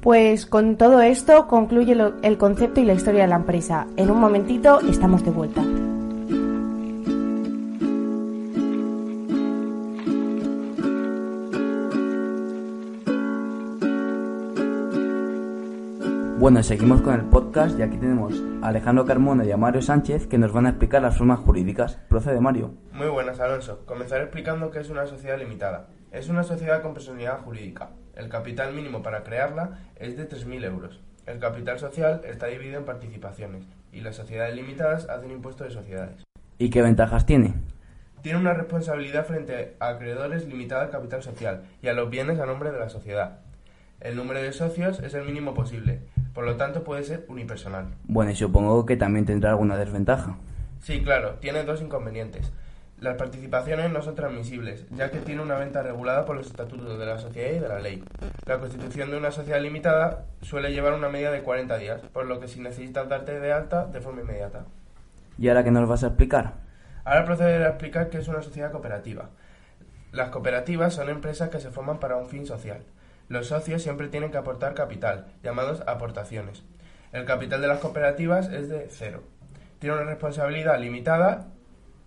Pues 0.00 0.46
con 0.46 0.76
todo 0.76 1.00
esto 1.00 1.46
concluye 1.46 1.96
el 2.22 2.38
concepto 2.38 2.80
y 2.80 2.84
la 2.84 2.94
historia 2.94 3.22
de 3.22 3.28
la 3.28 3.36
empresa. 3.36 3.86
En 3.96 4.10
un 4.10 4.18
momentito 4.18 4.80
estamos 4.80 5.24
de 5.24 5.30
vuelta. 5.30 5.62
Bueno, 16.42 16.60
seguimos 16.64 17.02
con 17.02 17.14
el 17.14 17.26
podcast 17.26 17.78
y 17.78 17.82
aquí 17.82 17.98
tenemos 17.98 18.34
a 18.62 18.66
Alejandro 18.70 19.06
Carmona 19.06 19.44
y 19.44 19.52
a 19.52 19.56
Mario 19.56 19.80
Sánchez 19.80 20.26
que 20.26 20.38
nos 20.38 20.52
van 20.52 20.66
a 20.66 20.70
explicar 20.70 21.00
las 21.00 21.16
formas 21.16 21.38
jurídicas. 21.38 22.00
Procede, 22.08 22.40
Mario. 22.40 22.74
Muy 22.90 23.06
buenas, 23.06 23.38
Alonso. 23.38 23.86
Comenzaré 23.86 24.24
explicando 24.24 24.72
qué 24.72 24.80
es 24.80 24.90
una 24.90 25.06
sociedad 25.06 25.38
limitada. 25.38 25.86
Es 26.10 26.28
una 26.28 26.42
sociedad 26.42 26.82
con 26.82 26.94
personalidad 26.94 27.38
jurídica. 27.42 27.90
El 28.16 28.28
capital 28.28 28.74
mínimo 28.74 29.04
para 29.04 29.22
crearla 29.22 29.78
es 29.94 30.16
de 30.16 30.28
3.000 30.28 30.64
euros. 30.64 31.00
El 31.26 31.38
capital 31.38 31.78
social 31.78 32.22
está 32.24 32.46
dividido 32.46 32.80
en 32.80 32.86
participaciones 32.86 33.64
y 33.92 34.00
las 34.00 34.16
sociedades 34.16 34.56
limitadas 34.56 35.08
hacen 35.08 35.30
impuesto 35.30 35.62
de 35.62 35.70
sociedades. 35.70 36.24
¿Y 36.58 36.70
qué 36.70 36.82
ventajas 36.82 37.24
tiene? 37.24 37.54
Tiene 38.20 38.40
una 38.40 38.52
responsabilidad 38.52 39.26
frente 39.26 39.76
a 39.78 39.90
acreedores 39.90 40.48
limitada 40.48 40.82
al 40.82 40.90
capital 40.90 41.22
social 41.22 41.62
y 41.80 41.86
a 41.86 41.92
los 41.92 42.10
bienes 42.10 42.40
a 42.40 42.46
nombre 42.46 42.72
de 42.72 42.80
la 42.80 42.88
sociedad. 42.88 43.38
El 44.00 44.16
número 44.16 44.42
de 44.42 44.52
socios 44.52 44.98
es 44.98 45.14
el 45.14 45.24
mínimo 45.24 45.54
posible 45.54 46.00
por 46.34 46.44
lo 46.44 46.56
tanto, 46.56 46.84
puede 46.84 47.04
ser 47.04 47.24
unipersonal. 47.28 47.86
Bueno, 48.04 48.30
y 48.30 48.36
supongo 48.36 48.86
que 48.86 48.96
también 48.96 49.26
tendrá 49.26 49.50
alguna 49.50 49.76
desventaja. 49.76 50.36
Sí, 50.80 51.02
claro, 51.02 51.34
tiene 51.40 51.64
dos 51.64 51.82
inconvenientes. 51.82 52.52
Las 52.98 53.16
participaciones 53.16 53.90
no 53.90 54.00
son 54.00 54.14
transmisibles, 54.14 54.86
ya 54.90 55.10
que 55.10 55.18
tiene 55.18 55.42
una 55.42 55.56
venta 55.56 55.82
regulada 55.82 56.24
por 56.24 56.36
los 56.36 56.46
estatutos 56.46 56.98
de 56.98 57.04
la 57.04 57.18
sociedad 57.18 57.50
y 57.50 57.58
de 57.58 57.68
la 57.68 57.80
ley. 57.80 58.04
La 58.46 58.58
constitución 58.58 59.10
de 59.10 59.16
una 59.16 59.32
sociedad 59.32 59.60
limitada 59.60 60.26
suele 60.40 60.72
llevar 60.72 60.92
una 60.94 61.08
media 61.08 61.32
de 61.32 61.42
40 61.42 61.78
días, 61.78 62.00
por 62.12 62.26
lo 62.26 62.38
que 62.38 62.46
si 62.46 62.60
necesitas 62.60 63.08
darte 63.08 63.40
de 63.40 63.52
alta 63.52 63.86
de 63.86 64.00
forma 64.00 64.20
inmediata. 64.20 64.66
¿Y 65.36 65.48
ahora 65.48 65.64
qué 65.64 65.72
nos 65.72 65.88
vas 65.88 66.04
a 66.04 66.08
explicar? 66.08 66.54
Ahora 67.04 67.24
procederé 67.24 67.64
a 67.64 67.70
explicar 67.70 68.08
qué 68.08 68.18
es 68.18 68.28
una 68.28 68.40
sociedad 68.40 68.70
cooperativa. 68.70 69.30
Las 70.12 70.28
cooperativas 70.28 70.94
son 70.94 71.08
empresas 71.08 71.48
que 71.48 71.58
se 71.58 71.70
forman 71.70 71.98
para 71.98 72.16
un 72.16 72.28
fin 72.28 72.46
social. 72.46 72.84
Los 73.32 73.46
socios 73.46 73.82
siempre 73.82 74.08
tienen 74.08 74.30
que 74.30 74.36
aportar 74.36 74.74
capital, 74.74 75.24
llamados 75.42 75.82
aportaciones. 75.86 76.64
El 77.12 77.24
capital 77.24 77.62
de 77.62 77.66
las 77.66 77.78
cooperativas 77.78 78.50
es 78.50 78.68
de 78.68 78.88
cero. 78.90 79.22
Tiene 79.78 79.96
una 79.96 80.04
responsabilidad 80.04 80.78
limitada 80.78 81.46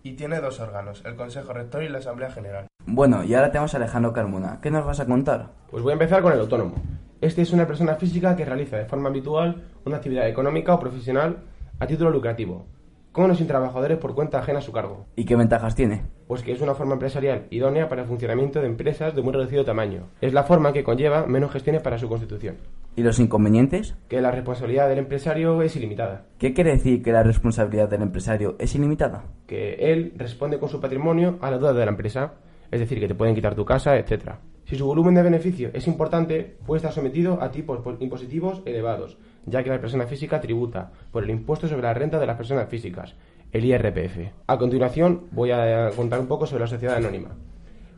y 0.04 0.12
tiene 0.12 0.40
dos 0.40 0.60
órganos, 0.60 1.02
el 1.04 1.16
Consejo 1.16 1.52
Rector 1.52 1.82
y 1.82 1.88
la 1.88 1.98
Asamblea 1.98 2.30
General. 2.30 2.68
Bueno, 2.86 3.24
y 3.24 3.34
ahora 3.34 3.50
tenemos 3.50 3.74
a 3.74 3.78
Alejandro 3.78 4.12
Carmona. 4.12 4.60
¿Qué 4.62 4.70
nos 4.70 4.86
vas 4.86 5.00
a 5.00 5.06
contar? 5.06 5.48
Pues 5.68 5.82
voy 5.82 5.90
a 5.90 5.94
empezar 5.94 6.22
con 6.22 6.32
el 6.32 6.38
autónomo. 6.38 6.76
Este 7.20 7.42
es 7.42 7.52
una 7.52 7.66
persona 7.66 7.96
física 7.96 8.36
que 8.36 8.44
realiza 8.44 8.76
de 8.76 8.84
forma 8.84 9.08
habitual 9.08 9.64
una 9.84 9.96
actividad 9.96 10.28
económica 10.28 10.74
o 10.74 10.78
profesional 10.78 11.38
a 11.80 11.88
título 11.88 12.10
lucrativo, 12.10 12.66
con 13.10 13.26
los 13.26 13.38
sin 13.38 13.48
trabajadores 13.48 13.98
por 13.98 14.14
cuenta 14.14 14.38
ajena 14.38 14.60
a 14.60 14.62
su 14.62 14.70
cargo. 14.70 15.06
¿Y 15.16 15.24
qué 15.24 15.34
ventajas 15.34 15.74
tiene? 15.74 16.04
Pues 16.26 16.42
que 16.42 16.50
es 16.50 16.60
una 16.60 16.74
forma 16.74 16.94
empresarial 16.94 17.46
idónea 17.50 17.88
para 17.88 18.02
el 18.02 18.08
funcionamiento 18.08 18.60
de 18.60 18.66
empresas 18.66 19.14
de 19.14 19.22
muy 19.22 19.32
reducido 19.32 19.64
tamaño. 19.64 20.08
Es 20.20 20.32
la 20.32 20.42
forma 20.42 20.72
que 20.72 20.82
conlleva 20.82 21.24
menos 21.24 21.52
gestiones 21.52 21.82
para 21.82 21.98
su 21.98 22.08
constitución. 22.08 22.56
¿Y 22.96 23.02
los 23.02 23.20
inconvenientes? 23.20 23.94
Que 24.08 24.20
la 24.20 24.32
responsabilidad 24.32 24.88
del 24.88 24.98
empresario 24.98 25.62
es 25.62 25.76
ilimitada. 25.76 26.24
¿Qué 26.38 26.52
quiere 26.52 26.72
decir 26.72 27.02
que 27.02 27.12
la 27.12 27.22
responsabilidad 27.22 27.88
del 27.88 28.02
empresario 28.02 28.56
es 28.58 28.74
ilimitada? 28.74 29.22
Que 29.46 29.74
él 29.92 30.14
responde 30.16 30.58
con 30.58 30.68
su 30.68 30.80
patrimonio 30.80 31.38
a 31.42 31.50
la 31.50 31.58
deuda 31.58 31.74
de 31.74 31.84
la 31.84 31.92
empresa, 31.92 32.32
es 32.72 32.80
decir, 32.80 32.98
que 32.98 33.06
te 33.06 33.14
pueden 33.14 33.36
quitar 33.36 33.54
tu 33.54 33.64
casa, 33.64 33.96
etc. 33.96 34.32
Si 34.64 34.74
su 34.74 34.84
volumen 34.84 35.14
de 35.14 35.22
beneficio 35.22 35.70
es 35.74 35.86
importante, 35.86 36.56
puede 36.66 36.78
estar 36.78 36.92
sometido 36.92 37.40
a 37.40 37.52
tipos 37.52 37.78
impositivos 38.00 38.62
elevados, 38.64 39.16
ya 39.44 39.62
que 39.62 39.70
la 39.70 39.80
persona 39.80 40.06
física 40.06 40.40
tributa 40.40 40.90
por 41.12 41.22
el 41.22 41.30
impuesto 41.30 41.68
sobre 41.68 41.82
la 41.82 41.94
renta 41.94 42.18
de 42.18 42.26
las 42.26 42.36
personas 42.36 42.68
físicas, 42.68 43.14
el 43.52 43.64
IRPF. 43.64 44.32
A 44.46 44.58
continuación 44.58 45.26
voy 45.30 45.50
a 45.50 45.90
contar 45.94 46.20
un 46.20 46.26
poco 46.26 46.46
sobre 46.46 46.62
la 46.62 46.68
sociedad 46.68 46.96
anónima. 46.96 47.30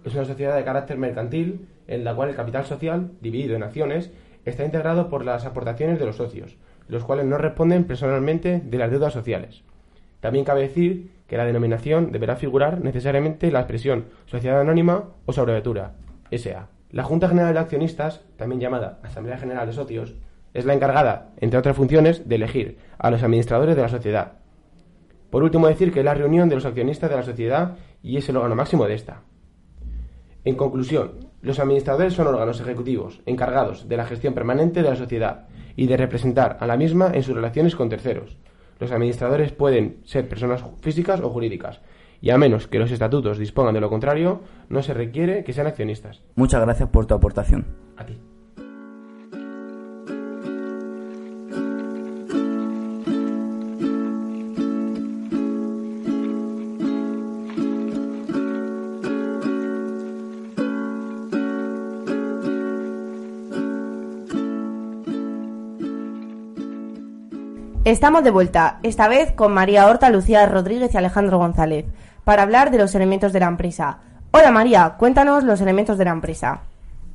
Es 0.04 0.14
una 0.14 0.24
sociedad 0.24 0.56
de 0.56 0.64
carácter 0.64 0.96
mercantil 0.98 1.68
en 1.86 2.04
la 2.04 2.14
cual 2.14 2.28
el 2.28 2.36
capital 2.36 2.64
social, 2.66 3.12
dividido 3.20 3.56
en 3.56 3.62
acciones, 3.62 4.10
está 4.44 4.64
integrado 4.64 5.08
por 5.08 5.24
las 5.24 5.44
aportaciones 5.44 5.98
de 5.98 6.06
los 6.06 6.16
socios, 6.16 6.56
los 6.88 7.04
cuales 7.04 7.26
no 7.26 7.38
responden 7.38 7.84
personalmente 7.84 8.60
de 8.64 8.78
las 8.78 8.90
deudas 8.90 9.12
sociales. 9.12 9.64
También 10.20 10.44
cabe 10.44 10.62
decir 10.62 11.10
que 11.26 11.36
la 11.36 11.44
denominación 11.44 12.10
deberá 12.10 12.36
figurar 12.36 12.80
necesariamente 12.80 13.50
la 13.50 13.60
expresión 13.60 14.06
sociedad 14.26 14.60
anónima 14.60 15.10
o 15.26 15.32
su 15.32 15.40
abreviatura, 15.40 15.94
SA. 16.32 16.68
La 16.90 17.04
Junta 17.04 17.28
General 17.28 17.52
de 17.52 17.60
Accionistas, 17.60 18.22
también 18.36 18.60
llamada 18.60 18.98
Asamblea 19.02 19.38
General 19.38 19.66
de 19.66 19.74
Socios, 19.74 20.14
es 20.54 20.64
la 20.64 20.74
encargada, 20.74 21.30
entre 21.36 21.58
otras 21.58 21.76
funciones, 21.76 22.28
de 22.28 22.36
elegir 22.36 22.78
a 22.98 23.10
los 23.10 23.22
administradores 23.22 23.76
de 23.76 23.82
la 23.82 23.88
sociedad. 23.88 24.37
Por 25.30 25.42
último, 25.42 25.68
decir 25.68 25.92
que 25.92 26.00
es 26.00 26.04
la 26.04 26.14
reunión 26.14 26.48
de 26.48 26.54
los 26.54 26.64
accionistas 26.64 27.10
de 27.10 27.16
la 27.16 27.22
sociedad 27.22 27.76
y 28.02 28.16
es 28.16 28.28
el 28.28 28.36
órgano 28.36 28.54
máximo 28.54 28.86
de 28.86 28.94
esta. 28.94 29.22
En 30.44 30.54
conclusión, 30.54 31.28
los 31.42 31.58
administradores 31.58 32.14
son 32.14 32.26
órganos 32.26 32.60
ejecutivos 32.60 33.20
encargados 33.26 33.88
de 33.88 33.96
la 33.96 34.06
gestión 34.06 34.34
permanente 34.34 34.82
de 34.82 34.88
la 34.88 34.96
sociedad 34.96 35.48
y 35.76 35.86
de 35.86 35.96
representar 35.96 36.56
a 36.60 36.66
la 36.66 36.76
misma 36.76 37.10
en 37.12 37.22
sus 37.22 37.34
relaciones 37.34 37.76
con 37.76 37.88
terceros. 37.88 38.38
Los 38.80 38.92
administradores 38.92 39.52
pueden 39.52 40.00
ser 40.04 40.28
personas 40.28 40.64
físicas 40.80 41.20
o 41.20 41.30
jurídicas, 41.30 41.80
y 42.20 42.30
a 42.30 42.38
menos 42.38 42.66
que 42.66 42.78
los 42.78 42.90
estatutos 42.90 43.38
dispongan 43.38 43.74
de 43.74 43.80
lo 43.80 43.90
contrario, 43.90 44.40
no 44.68 44.82
se 44.82 44.94
requiere 44.94 45.44
que 45.44 45.52
sean 45.52 45.66
accionistas. 45.66 46.22
Muchas 46.34 46.60
gracias 46.60 46.88
por 46.88 47.06
tu 47.06 47.14
aportación. 47.14 47.66
A 47.96 48.06
ti. 48.06 48.18
Estamos 67.98 68.22
de 68.22 68.30
vuelta, 68.30 68.78
esta 68.84 69.08
vez 69.08 69.32
con 69.32 69.52
María 69.52 69.88
Horta, 69.88 70.08
Lucía 70.08 70.46
Rodríguez 70.46 70.94
y 70.94 70.96
Alejandro 70.96 71.38
González, 71.38 71.84
para 72.22 72.44
hablar 72.44 72.70
de 72.70 72.78
los 72.78 72.94
elementos 72.94 73.32
de 73.32 73.40
la 73.40 73.48
empresa. 73.48 73.98
Hola 74.30 74.52
María, 74.52 74.94
cuéntanos 74.96 75.42
los 75.42 75.60
elementos 75.60 75.98
de 75.98 76.04
la 76.04 76.12
empresa. 76.12 76.60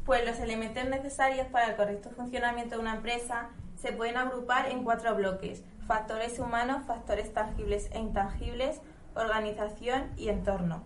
Pues 0.05 0.25
los 0.25 0.37
elementos 0.39 0.83
necesarios 0.89 1.47
para 1.47 1.67
el 1.67 1.77
correcto 1.77 2.09
funcionamiento 2.09 2.75
de 2.75 2.81
una 2.81 2.95
empresa 2.95 3.47
se 3.81 3.93
pueden 3.93 4.17
agrupar 4.17 4.71
en 4.71 4.83
cuatro 4.83 5.15
bloques. 5.15 5.63
Factores 5.87 6.37
humanos, 6.37 6.85
factores 6.85 7.31
tangibles 7.31 7.89
e 7.93 7.99
intangibles, 7.99 8.81
organización 9.15 10.09
y 10.17 10.27
entorno. 10.27 10.83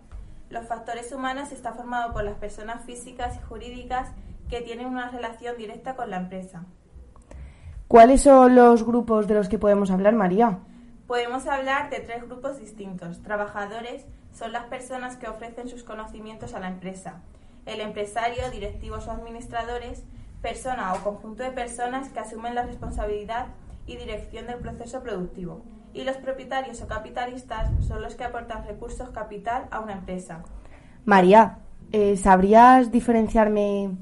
Los 0.48 0.68
factores 0.68 1.10
humanos 1.10 1.50
están 1.50 1.74
formados 1.74 2.12
por 2.12 2.22
las 2.22 2.36
personas 2.36 2.84
físicas 2.84 3.34
y 3.34 3.44
jurídicas 3.48 4.10
que 4.48 4.60
tienen 4.60 4.86
una 4.86 5.10
relación 5.10 5.56
directa 5.56 5.96
con 5.96 6.08
la 6.08 6.18
empresa. 6.18 6.66
¿Cuáles 7.88 8.20
son 8.20 8.54
los 8.54 8.84
grupos 8.84 9.26
de 9.28 9.34
los 9.34 9.48
que 9.48 9.58
podemos 9.58 9.90
hablar, 9.90 10.14
María? 10.14 10.58
Podemos 11.06 11.46
hablar 11.46 11.88
de 11.88 12.00
tres 12.00 12.22
grupos 12.22 12.60
distintos. 12.60 13.22
Trabajadores 13.22 14.04
son 14.30 14.52
las 14.52 14.64
personas 14.64 15.16
que 15.16 15.26
ofrecen 15.26 15.68
sus 15.68 15.84
conocimientos 15.84 16.52
a 16.52 16.60
la 16.60 16.68
empresa. 16.68 17.22
El 17.64 17.80
empresario, 17.80 18.50
directivos 18.52 19.08
o 19.08 19.12
administradores, 19.12 20.04
persona 20.42 20.92
o 20.92 21.02
conjunto 21.02 21.42
de 21.42 21.50
personas 21.50 22.10
que 22.10 22.20
asumen 22.20 22.54
la 22.54 22.66
responsabilidad 22.66 23.46
y 23.86 23.96
dirección 23.96 24.46
del 24.46 24.58
proceso 24.58 25.02
productivo. 25.02 25.62
Y 25.94 26.04
los 26.04 26.18
propietarios 26.18 26.82
o 26.82 26.88
capitalistas 26.88 27.70
son 27.86 28.02
los 28.02 28.16
que 28.16 28.24
aportan 28.24 28.66
recursos 28.66 29.08
capital 29.10 29.64
a 29.70 29.80
una 29.80 29.94
empresa. 29.94 30.42
María, 31.06 31.60
eh, 31.92 32.18
¿sabrías 32.18 32.92
diferenciarme 32.92 33.92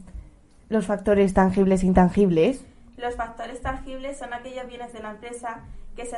los 0.69 0.87
factores 0.87 1.35
tangibles 1.35 1.85
e 1.85 1.87
intangibles? 1.87 2.67
Los 2.97 3.15
factores 3.15 3.61
tangibles 3.61 4.19
son 4.19 4.33
aquellos 4.33 4.67
bienes 4.67 4.93
de 4.93 5.01
la 5.01 5.11
empresa 5.11 5.61
que 5.95 6.07
se 6.07 6.17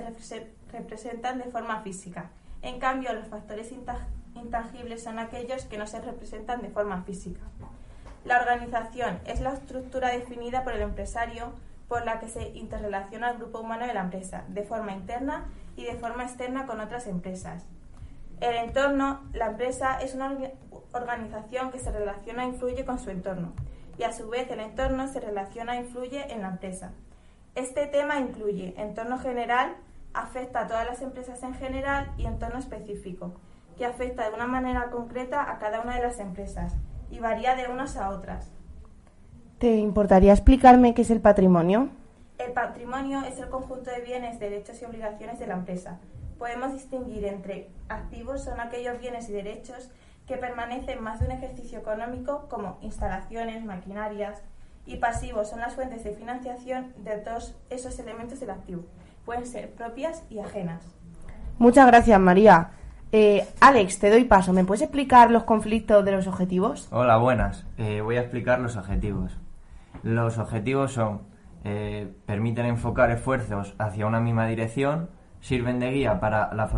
representan 0.73 1.39
de 1.39 1.45
forma 1.45 1.83
física. 1.83 2.31
En 2.63 2.79
cambio, 2.79 3.13
los 3.13 3.29
factores 3.29 3.73
intangibles 4.35 5.03
son 5.03 5.19
aquellos 5.19 5.65
que 5.65 5.79
no 5.79 5.87
se 5.87 6.01
representan 6.01 6.63
de 6.63 6.69
forma 6.69 7.03
física. 7.03 7.41
La 8.25 8.41
organización 8.41 9.21
es 9.25 9.41
la 9.41 9.55
estructura 9.55 10.11
definida 10.11 10.63
por 10.63 10.75
el 10.75 10.83
empresario 10.83 11.53
por 11.89 12.05
la 12.05 12.21
que 12.21 12.29
se 12.29 12.51
interrelaciona 12.51 13.31
el 13.31 13.39
grupo 13.39 13.61
humano 13.61 13.87
de 13.87 13.95
la 13.95 14.03
empresa, 14.03 14.45
de 14.49 14.63
forma 14.63 14.93
interna 14.93 15.47
y 15.77 15.85
de 15.85 15.95
forma 15.95 16.25
externa 16.25 16.67
con 16.67 16.81
otras 16.81 17.07
empresas. 17.07 17.65
El 18.41 18.55
entorno, 18.55 19.23
la 19.33 19.47
empresa 19.47 19.99
es 20.01 20.15
una 20.15 20.37
organización 20.93 21.71
que 21.71 21.79
se 21.79 21.91
relaciona 21.91 22.45
e 22.45 22.49
influye 22.49 22.85
con 22.85 22.99
su 22.99 23.11
entorno 23.11 23.53
y 23.99 24.05
a 24.05 24.13
su 24.13 24.29
vez 24.29 24.51
el 24.51 24.61
entorno 24.61 25.09
se 25.09 25.21
relaciona 25.21 25.77
e 25.77 25.81
influye 25.81 26.33
en 26.33 26.43
la 26.43 26.49
empresa. 26.49 26.93
Este 27.55 27.87
tema 27.87 28.21
incluye 28.21 28.75
entorno 28.77 29.19
general, 29.19 29.75
afecta 30.15 30.61
a 30.61 30.67
todas 30.69 30.87
las 30.87 31.03
empresas 31.03 31.43
en 31.43 31.55
general 31.55 32.13
y 32.17 32.27
entorno 32.27 32.59
específico, 32.59 33.33
que 33.77 33.85
afecta 33.85 34.29
de 34.29 34.35
una 34.35 34.47
manera 34.47 34.91
concreta 34.91 35.51
a 35.51 35.59
cada 35.59 35.81
una 35.81 35.97
de 35.97 36.03
las 36.03 36.21
empresas 36.21 36.75
y 37.11 37.19
varía 37.19 37.57
de 37.57 37.69
unas 37.69 37.97
a 37.97 38.11
otras. 38.11 38.51
¿Te 39.59 39.77
importaría 39.77 40.33
explicarme 40.33 40.95
qué 40.95 41.03
es 41.03 41.11
el 41.11 41.21
patrimonio? 41.21 41.89
El 42.39 42.53
patrimonio 42.53 43.23
es 43.23 43.39
el 43.39 43.49
conjunto 43.49 43.91
de 43.91 44.01
bienes, 44.03 44.39
derechos 44.39 44.81
y 44.81 44.85
obligaciones 44.85 45.41
de 45.41 45.49
la 45.49 45.55
empresa. 45.55 45.99
Podemos 46.39 46.73
distinguir 46.73 47.25
entre 47.25 47.69
activos 47.89 48.45
son 48.45 48.61
aquellos 48.61 49.01
bienes 49.01 49.29
y 49.29 49.33
derechos 49.33 49.91
que 50.29 50.37
permanecen 50.37 51.03
más 51.03 51.19
de 51.19 51.27
un 51.27 51.33
ejercicio 51.33 51.79
económico 51.79 52.47
como 52.51 52.79
instalaciones, 52.83 53.65
maquinarias 53.65 54.43
y 54.85 54.97
pasivos 54.97 55.49
son 55.49 55.61
las 55.61 55.75
fuentes 55.75 56.05
de 56.05 56.13
financiación 56.13 56.93
de 56.99 57.17
todos 57.17 57.57
esos 57.71 57.99
elementos 57.99 58.39
del 58.39 58.51
activo. 58.51 58.85
Pueden 59.25 59.47
ser 59.47 59.73
propias 59.73 60.23
y 60.29 60.39
ajenas. 60.39 60.85
Muchas 61.59 61.87
gracias, 61.87 62.21
María. 62.21 62.71
Eh, 63.11 63.47
Alex, 63.61 63.99
te 63.99 64.11
doy 64.11 64.25
paso. 64.25 64.53
¿Me 64.53 64.65
puedes 64.65 64.83
explicar 64.83 65.31
los 65.31 65.45
conflictos 65.45 66.05
de 66.05 66.13
los 66.13 66.27
objetivos? 66.27 66.89
Hola, 66.91 67.17
buenas. 67.17 67.67
Eh, 67.79 68.03
voy 68.03 68.17
a 68.17 68.21
explicar 68.21 68.61
los 68.61 68.77
objetivos. 68.77 69.37
Los 70.03 70.37
objetivos 70.37 70.93
son, 70.93 71.23
eh, 71.65 72.15
permiten 72.27 72.67
enfocar 72.67 73.11
esfuerzos 73.11 73.75
hacia 73.79 74.07
una 74.07 74.21
misma 74.21 74.47
dirección, 74.47 75.09
sirven 75.41 75.81
de 75.81 75.91
guía 75.91 76.21
para 76.21 76.53
la 76.55 76.69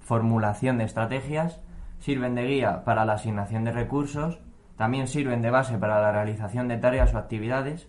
formulación 0.00 0.78
de 0.78 0.84
estrategias, 0.84 1.60
sirven 1.98 2.34
de 2.34 2.46
guía 2.46 2.84
para 2.84 3.04
la 3.04 3.14
asignación 3.14 3.64
de 3.64 3.72
recursos, 3.72 4.40
también 4.76 5.08
sirven 5.08 5.42
de 5.42 5.50
base 5.50 5.78
para 5.78 6.00
la 6.00 6.12
realización 6.12 6.68
de 6.68 6.78
tareas 6.78 7.14
o 7.14 7.18
actividades, 7.18 7.88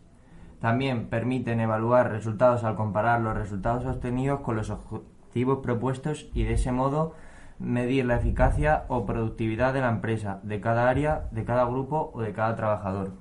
también 0.59 1.07
permiten 1.07 1.59
evaluar 1.59 2.11
resultados 2.11 2.63
al 2.63 2.75
comparar 2.75 3.21
los 3.21 3.37
resultados 3.37 3.85
obtenidos 3.85 4.41
con 4.41 4.55
los 4.55 4.69
objetivos 4.69 5.59
propuestos 5.59 6.29
y 6.33 6.43
de 6.43 6.53
ese 6.53 6.71
modo 6.71 7.13
medir 7.59 8.05
la 8.05 8.15
eficacia 8.15 8.85
o 8.87 9.05
productividad 9.05 9.73
de 9.73 9.81
la 9.81 9.89
empresa, 9.89 10.39
de 10.43 10.59
cada 10.59 10.89
área, 10.89 11.27
de 11.31 11.45
cada 11.45 11.65
grupo 11.65 12.11
o 12.13 12.21
de 12.21 12.33
cada 12.33 12.55
trabajador. 12.55 13.13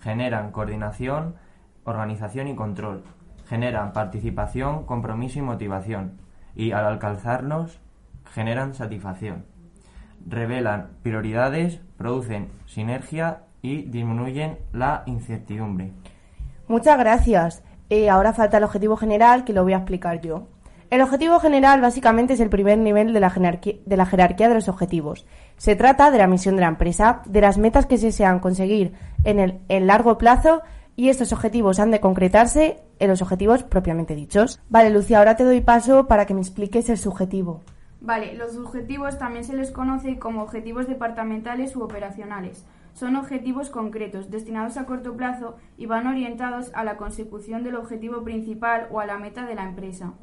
Generan 0.00 0.50
coordinación, 0.50 1.36
organización 1.84 2.48
y 2.48 2.56
control. 2.56 3.04
Generan 3.46 3.92
participación, 3.92 4.84
compromiso 4.84 5.38
y 5.38 5.42
motivación. 5.42 6.20
Y 6.54 6.72
al 6.72 6.86
alcanzarlos, 6.86 7.80
generan 8.24 8.74
satisfacción 8.74 9.51
revelan 10.26 10.90
prioridades, 11.02 11.80
producen 11.96 12.48
sinergia 12.66 13.42
y 13.62 13.82
disminuyen 13.82 14.58
la 14.72 15.02
incertidumbre. 15.06 15.92
Muchas 16.68 16.98
gracias. 16.98 17.62
Eh, 17.90 18.08
ahora 18.08 18.32
falta 18.32 18.58
el 18.58 18.64
objetivo 18.64 18.96
general 18.96 19.44
que 19.44 19.52
lo 19.52 19.62
voy 19.62 19.74
a 19.74 19.78
explicar 19.78 20.20
yo. 20.20 20.48
El 20.90 21.00
objetivo 21.00 21.40
general 21.40 21.80
básicamente 21.80 22.34
es 22.34 22.40
el 22.40 22.50
primer 22.50 22.76
nivel 22.76 23.14
de 23.14 23.20
la, 23.20 23.30
de 23.30 23.96
la 23.96 24.06
jerarquía 24.06 24.48
de 24.48 24.54
los 24.54 24.68
objetivos. 24.68 25.24
Se 25.56 25.74
trata 25.74 26.10
de 26.10 26.18
la 26.18 26.26
misión 26.26 26.54
de 26.56 26.60
la 26.60 26.68
empresa, 26.68 27.22
de 27.24 27.40
las 27.40 27.56
metas 27.56 27.86
que 27.86 27.96
se 27.96 28.06
desean 28.06 28.40
conseguir 28.40 28.92
en 29.24 29.40
el 29.40 29.60
en 29.68 29.86
largo 29.86 30.18
plazo 30.18 30.60
y 30.94 31.08
estos 31.08 31.32
objetivos 31.32 31.80
han 31.80 31.90
de 31.90 32.00
concretarse 32.00 32.80
en 32.98 33.08
los 33.08 33.22
objetivos 33.22 33.62
propiamente 33.62 34.14
dichos. 34.14 34.60
Vale, 34.68 34.90
Lucía, 34.90 35.18
ahora 35.18 35.36
te 35.36 35.44
doy 35.44 35.62
paso 35.62 36.06
para 36.06 36.26
que 36.26 36.34
me 36.34 36.42
expliques 36.42 36.90
el 36.90 36.98
subjetivo. 36.98 37.62
Vale, 38.04 38.34
los 38.34 38.56
objetivos 38.56 39.16
también 39.16 39.44
se 39.44 39.56
les 39.56 39.70
conoce 39.70 40.18
como 40.18 40.42
objetivos 40.42 40.88
departamentales 40.88 41.76
u 41.76 41.82
operacionales. 41.82 42.66
Son 42.94 43.14
objetivos 43.14 43.70
concretos, 43.70 44.28
destinados 44.28 44.76
a 44.76 44.86
corto 44.86 45.16
plazo 45.16 45.56
y 45.78 45.86
van 45.86 46.08
orientados 46.08 46.72
a 46.74 46.82
la 46.82 46.96
consecución 46.96 47.62
del 47.62 47.76
objetivo 47.76 48.24
principal 48.24 48.88
o 48.90 48.98
a 48.98 49.06
la 49.06 49.18
meta 49.18 49.46
de 49.46 49.54
la 49.54 49.62
empresa. 49.62 50.14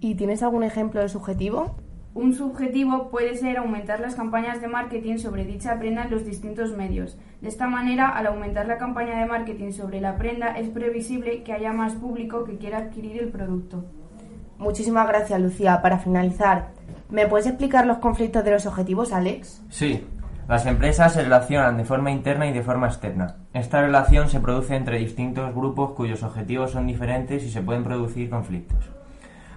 ¿Y 0.00 0.16
tienes 0.16 0.42
algún 0.42 0.64
ejemplo 0.64 1.00
de 1.00 1.08
subjetivo? 1.08 1.76
Un 2.14 2.34
subjetivo 2.34 3.10
puede 3.10 3.36
ser 3.36 3.58
aumentar 3.58 4.00
las 4.00 4.16
campañas 4.16 4.60
de 4.60 4.66
marketing 4.66 5.18
sobre 5.18 5.44
dicha 5.44 5.78
prenda 5.78 6.02
en 6.02 6.10
los 6.10 6.24
distintos 6.24 6.76
medios. 6.76 7.16
De 7.40 7.48
esta 7.48 7.68
manera, 7.68 8.08
al 8.08 8.26
aumentar 8.26 8.66
la 8.66 8.76
campaña 8.76 9.20
de 9.20 9.26
marketing 9.26 9.70
sobre 9.70 10.00
la 10.00 10.16
prenda, 10.16 10.58
es 10.58 10.68
previsible 10.68 11.44
que 11.44 11.52
haya 11.52 11.72
más 11.72 11.94
público 11.94 12.42
que 12.42 12.58
quiera 12.58 12.78
adquirir 12.78 13.22
el 13.22 13.28
producto. 13.28 13.84
Muchísimas 14.58 15.08
gracias, 15.08 15.40
Lucía. 15.40 15.80
Para 15.80 15.98
finalizar, 15.98 16.68
¿Me 17.10 17.26
puedes 17.26 17.46
explicar 17.46 17.86
los 17.86 17.98
conflictos 17.98 18.44
de 18.44 18.50
los 18.50 18.66
objetivos, 18.66 19.14
Alex? 19.14 19.62
Sí. 19.70 20.06
Las 20.46 20.66
empresas 20.66 21.14
se 21.14 21.22
relacionan 21.22 21.78
de 21.78 21.86
forma 21.86 22.10
interna 22.10 22.46
y 22.46 22.52
de 22.52 22.62
forma 22.62 22.86
externa. 22.86 23.36
Esta 23.54 23.80
relación 23.80 24.28
se 24.28 24.40
produce 24.40 24.76
entre 24.76 24.98
distintos 24.98 25.54
grupos 25.54 25.92
cuyos 25.92 26.22
objetivos 26.22 26.72
son 26.72 26.86
diferentes 26.86 27.44
y 27.44 27.50
se 27.50 27.62
pueden 27.62 27.82
producir 27.82 28.28
conflictos. 28.28 28.90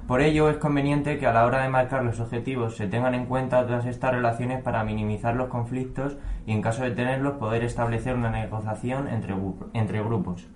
Por 0.07 0.21
ello 0.21 0.49
es 0.49 0.57
conveniente 0.57 1.17
que 1.17 1.27
a 1.27 1.33
la 1.33 1.45
hora 1.45 1.61
de 1.61 1.69
marcar 1.69 2.05
los 2.05 2.21
objetivos 2.21 2.77
se 2.77 2.87
tengan 2.87 3.15
en 3.15 3.25
cuenta 3.25 3.65
todas 3.65 3.85
estas 3.85 4.11
relaciones 4.11 4.61
para 4.63 4.85
minimizar 4.85 5.35
los 5.35 5.49
conflictos 5.49 6.15
y 6.45 6.53
en 6.53 6.61
caso 6.61 6.83
de 6.83 6.91
tenerlos 6.91 7.33
poder 7.33 7.65
establecer 7.65 8.15
una 8.15 8.31
negociación 8.31 9.09
entre, 9.09 9.35
entre 9.73 10.01
grupos. 10.01 10.47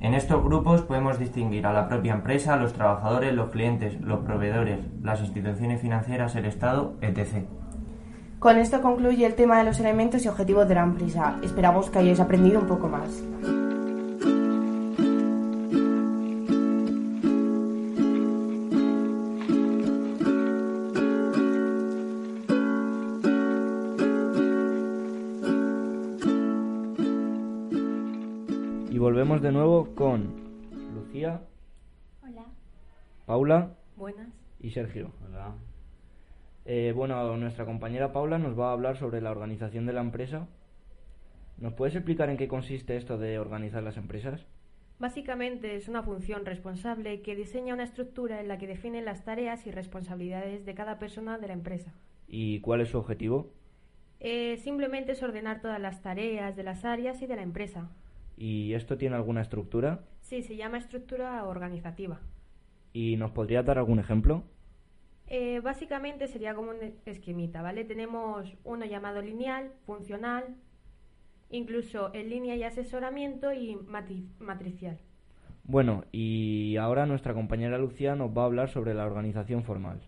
En 0.00 0.14
estos 0.14 0.42
grupos 0.42 0.80
podemos 0.80 1.18
distinguir 1.18 1.66
a 1.66 1.74
la 1.74 1.86
propia 1.86 2.14
empresa, 2.14 2.56
los 2.56 2.72
trabajadores, 2.72 3.34
los 3.34 3.50
clientes, 3.50 4.00
los 4.00 4.20
proveedores, 4.20 4.78
las 5.02 5.20
instituciones 5.20 5.82
financieras, 5.82 6.34
el 6.36 6.46
Estado, 6.46 6.94
etc. 7.02 7.44
Con 8.38 8.56
esto 8.56 8.80
concluye 8.80 9.26
el 9.26 9.34
tema 9.34 9.58
de 9.58 9.64
los 9.64 9.78
elementos 9.78 10.24
y 10.24 10.28
objetivos 10.28 10.66
de 10.66 10.76
la 10.76 10.84
empresa. 10.84 11.38
Esperamos 11.42 11.90
que 11.90 11.98
hayáis 11.98 12.18
aprendido 12.18 12.60
un 12.60 12.66
poco 12.66 12.88
más. 12.88 13.22
De 29.40 29.52
nuevo 29.52 29.94
con 29.94 30.34
Lucía. 30.94 31.40
Hola. 32.22 32.44
Paula. 33.24 33.74
Buenas. 33.96 34.28
Y 34.60 34.70
Sergio. 34.70 35.12
Hola. 35.26 35.54
Eh, 36.66 36.92
bueno, 36.94 37.36
nuestra 37.38 37.64
compañera 37.64 38.12
Paula 38.12 38.36
nos 38.36 38.58
va 38.58 38.68
a 38.68 38.72
hablar 38.72 38.98
sobre 38.98 39.22
la 39.22 39.30
organización 39.30 39.86
de 39.86 39.94
la 39.94 40.02
empresa. 40.02 40.46
¿Nos 41.56 41.72
puedes 41.72 41.94
explicar 41.94 42.28
en 42.28 42.36
qué 42.36 42.48
consiste 42.48 42.98
esto 42.98 43.16
de 43.16 43.38
organizar 43.38 43.82
las 43.82 43.96
empresas? 43.96 44.44
Básicamente 44.98 45.74
es 45.74 45.88
una 45.88 46.02
función 46.02 46.44
responsable 46.44 47.22
que 47.22 47.34
diseña 47.34 47.72
una 47.72 47.84
estructura 47.84 48.42
en 48.42 48.48
la 48.48 48.58
que 48.58 48.66
define 48.66 49.00
las 49.00 49.24
tareas 49.24 49.66
y 49.66 49.70
responsabilidades 49.70 50.66
de 50.66 50.74
cada 50.74 50.98
persona 50.98 51.38
de 51.38 51.46
la 51.46 51.54
empresa. 51.54 51.94
¿Y 52.28 52.60
cuál 52.60 52.82
es 52.82 52.90
su 52.90 52.98
objetivo? 52.98 53.50
Eh, 54.20 54.58
simplemente 54.58 55.12
es 55.12 55.22
ordenar 55.22 55.62
todas 55.62 55.80
las 55.80 56.02
tareas 56.02 56.56
de 56.56 56.62
las 56.62 56.84
áreas 56.84 57.22
y 57.22 57.26
de 57.26 57.36
la 57.36 57.42
empresa. 57.42 57.88
¿Y 58.40 58.72
esto 58.72 58.96
tiene 58.96 59.16
alguna 59.16 59.42
estructura? 59.42 60.00
Sí, 60.22 60.42
se 60.42 60.56
llama 60.56 60.78
estructura 60.78 61.44
organizativa. 61.44 62.20
¿Y 62.94 63.18
nos 63.18 63.32
podría 63.32 63.62
dar 63.62 63.76
algún 63.76 63.98
ejemplo? 63.98 64.44
Eh, 65.26 65.60
básicamente 65.60 66.26
sería 66.26 66.54
como 66.54 66.70
un 66.70 66.94
esquemita, 67.04 67.60
¿vale? 67.60 67.84
Tenemos 67.84 68.56
uno 68.64 68.86
llamado 68.86 69.20
lineal, 69.20 69.72
funcional, 69.84 70.56
incluso 71.50 72.14
en 72.14 72.30
línea 72.30 72.56
y 72.56 72.62
asesoramiento 72.62 73.52
y 73.52 73.76
matricial. 74.38 74.98
Bueno, 75.64 76.04
y 76.10 76.78
ahora 76.78 77.04
nuestra 77.04 77.34
compañera 77.34 77.76
Lucía 77.76 78.16
nos 78.16 78.30
va 78.30 78.44
a 78.44 78.46
hablar 78.46 78.70
sobre 78.70 78.94
la 78.94 79.04
organización 79.04 79.64
formal. 79.64 80.00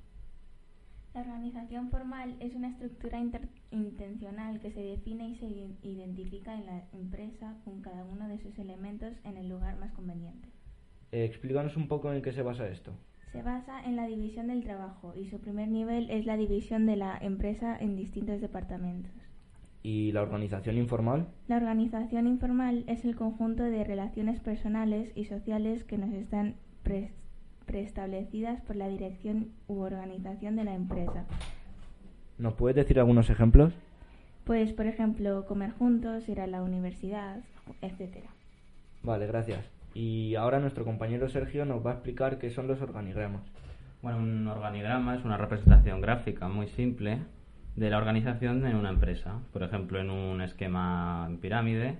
La 1.14 1.20
organización 1.20 1.90
formal 1.90 2.36
es 2.40 2.54
una 2.54 2.68
estructura 2.68 3.18
intencional 3.70 4.60
que 4.60 4.70
se 4.70 4.80
define 4.80 5.28
y 5.28 5.34
se 5.36 5.46
identifica 5.82 6.54
en 6.54 6.64
la 6.64 6.84
empresa 6.94 7.54
con 7.64 7.82
cada 7.82 8.04
uno 8.04 8.28
de 8.28 8.38
sus 8.38 8.58
elementos 8.58 9.12
en 9.24 9.36
el 9.36 9.48
lugar 9.48 9.76
más 9.78 9.92
conveniente. 9.92 10.48
Eh, 11.10 11.24
explícanos 11.24 11.76
un 11.76 11.86
poco 11.86 12.10
en 12.12 12.22
qué 12.22 12.32
se 12.32 12.40
basa 12.40 12.66
esto. 12.66 12.94
Se 13.30 13.42
basa 13.42 13.84
en 13.84 13.96
la 13.96 14.06
división 14.06 14.46
del 14.46 14.62
trabajo 14.62 15.12
y 15.14 15.26
su 15.26 15.38
primer 15.38 15.68
nivel 15.68 16.10
es 16.10 16.24
la 16.24 16.38
división 16.38 16.86
de 16.86 16.96
la 16.96 17.18
empresa 17.20 17.76
en 17.78 17.94
distintos 17.94 18.40
departamentos. 18.40 19.12
¿Y 19.82 20.12
la 20.12 20.22
organización 20.22 20.78
informal? 20.78 21.28
La 21.46 21.56
organización 21.56 22.26
informal 22.26 22.84
es 22.86 23.04
el 23.04 23.16
conjunto 23.16 23.64
de 23.64 23.84
relaciones 23.84 24.40
personales 24.40 25.12
y 25.14 25.24
sociales 25.24 25.84
que 25.84 25.98
nos 25.98 26.12
están 26.14 26.56
preestablecidas 27.64 28.60
por 28.62 28.76
la 28.76 28.88
dirección 28.88 29.48
u 29.66 29.80
organización 29.80 30.56
de 30.56 30.64
la 30.64 30.74
empresa. 30.74 31.24
¿Nos 32.38 32.54
puedes 32.54 32.76
decir 32.76 32.98
algunos 32.98 33.30
ejemplos? 33.30 33.72
Pues, 34.44 34.72
por 34.72 34.86
ejemplo, 34.86 35.46
comer 35.46 35.72
juntos, 35.72 36.28
ir 36.28 36.40
a 36.40 36.46
la 36.46 36.62
universidad, 36.62 37.40
etcétera. 37.80 38.30
Vale, 39.02 39.26
gracias. 39.26 39.64
Y 39.94 40.34
ahora 40.34 40.58
nuestro 40.58 40.84
compañero 40.84 41.28
Sergio 41.28 41.64
nos 41.64 41.84
va 41.84 41.90
a 41.90 41.94
explicar 41.94 42.38
qué 42.38 42.50
son 42.50 42.66
los 42.66 42.80
organigramas. 42.80 43.42
Bueno, 44.00 44.18
un 44.18 44.48
organigrama 44.48 45.14
es 45.14 45.24
una 45.24 45.36
representación 45.36 46.00
gráfica 46.00 46.48
muy 46.48 46.66
simple 46.68 47.18
de 47.76 47.90
la 47.90 47.98
organización 47.98 48.66
en 48.66 48.76
una 48.76 48.90
empresa. 48.90 49.40
Por 49.52 49.62
ejemplo, 49.62 50.00
en 50.00 50.10
un 50.10 50.40
esquema 50.40 51.26
en 51.28 51.38
pirámide 51.38 51.98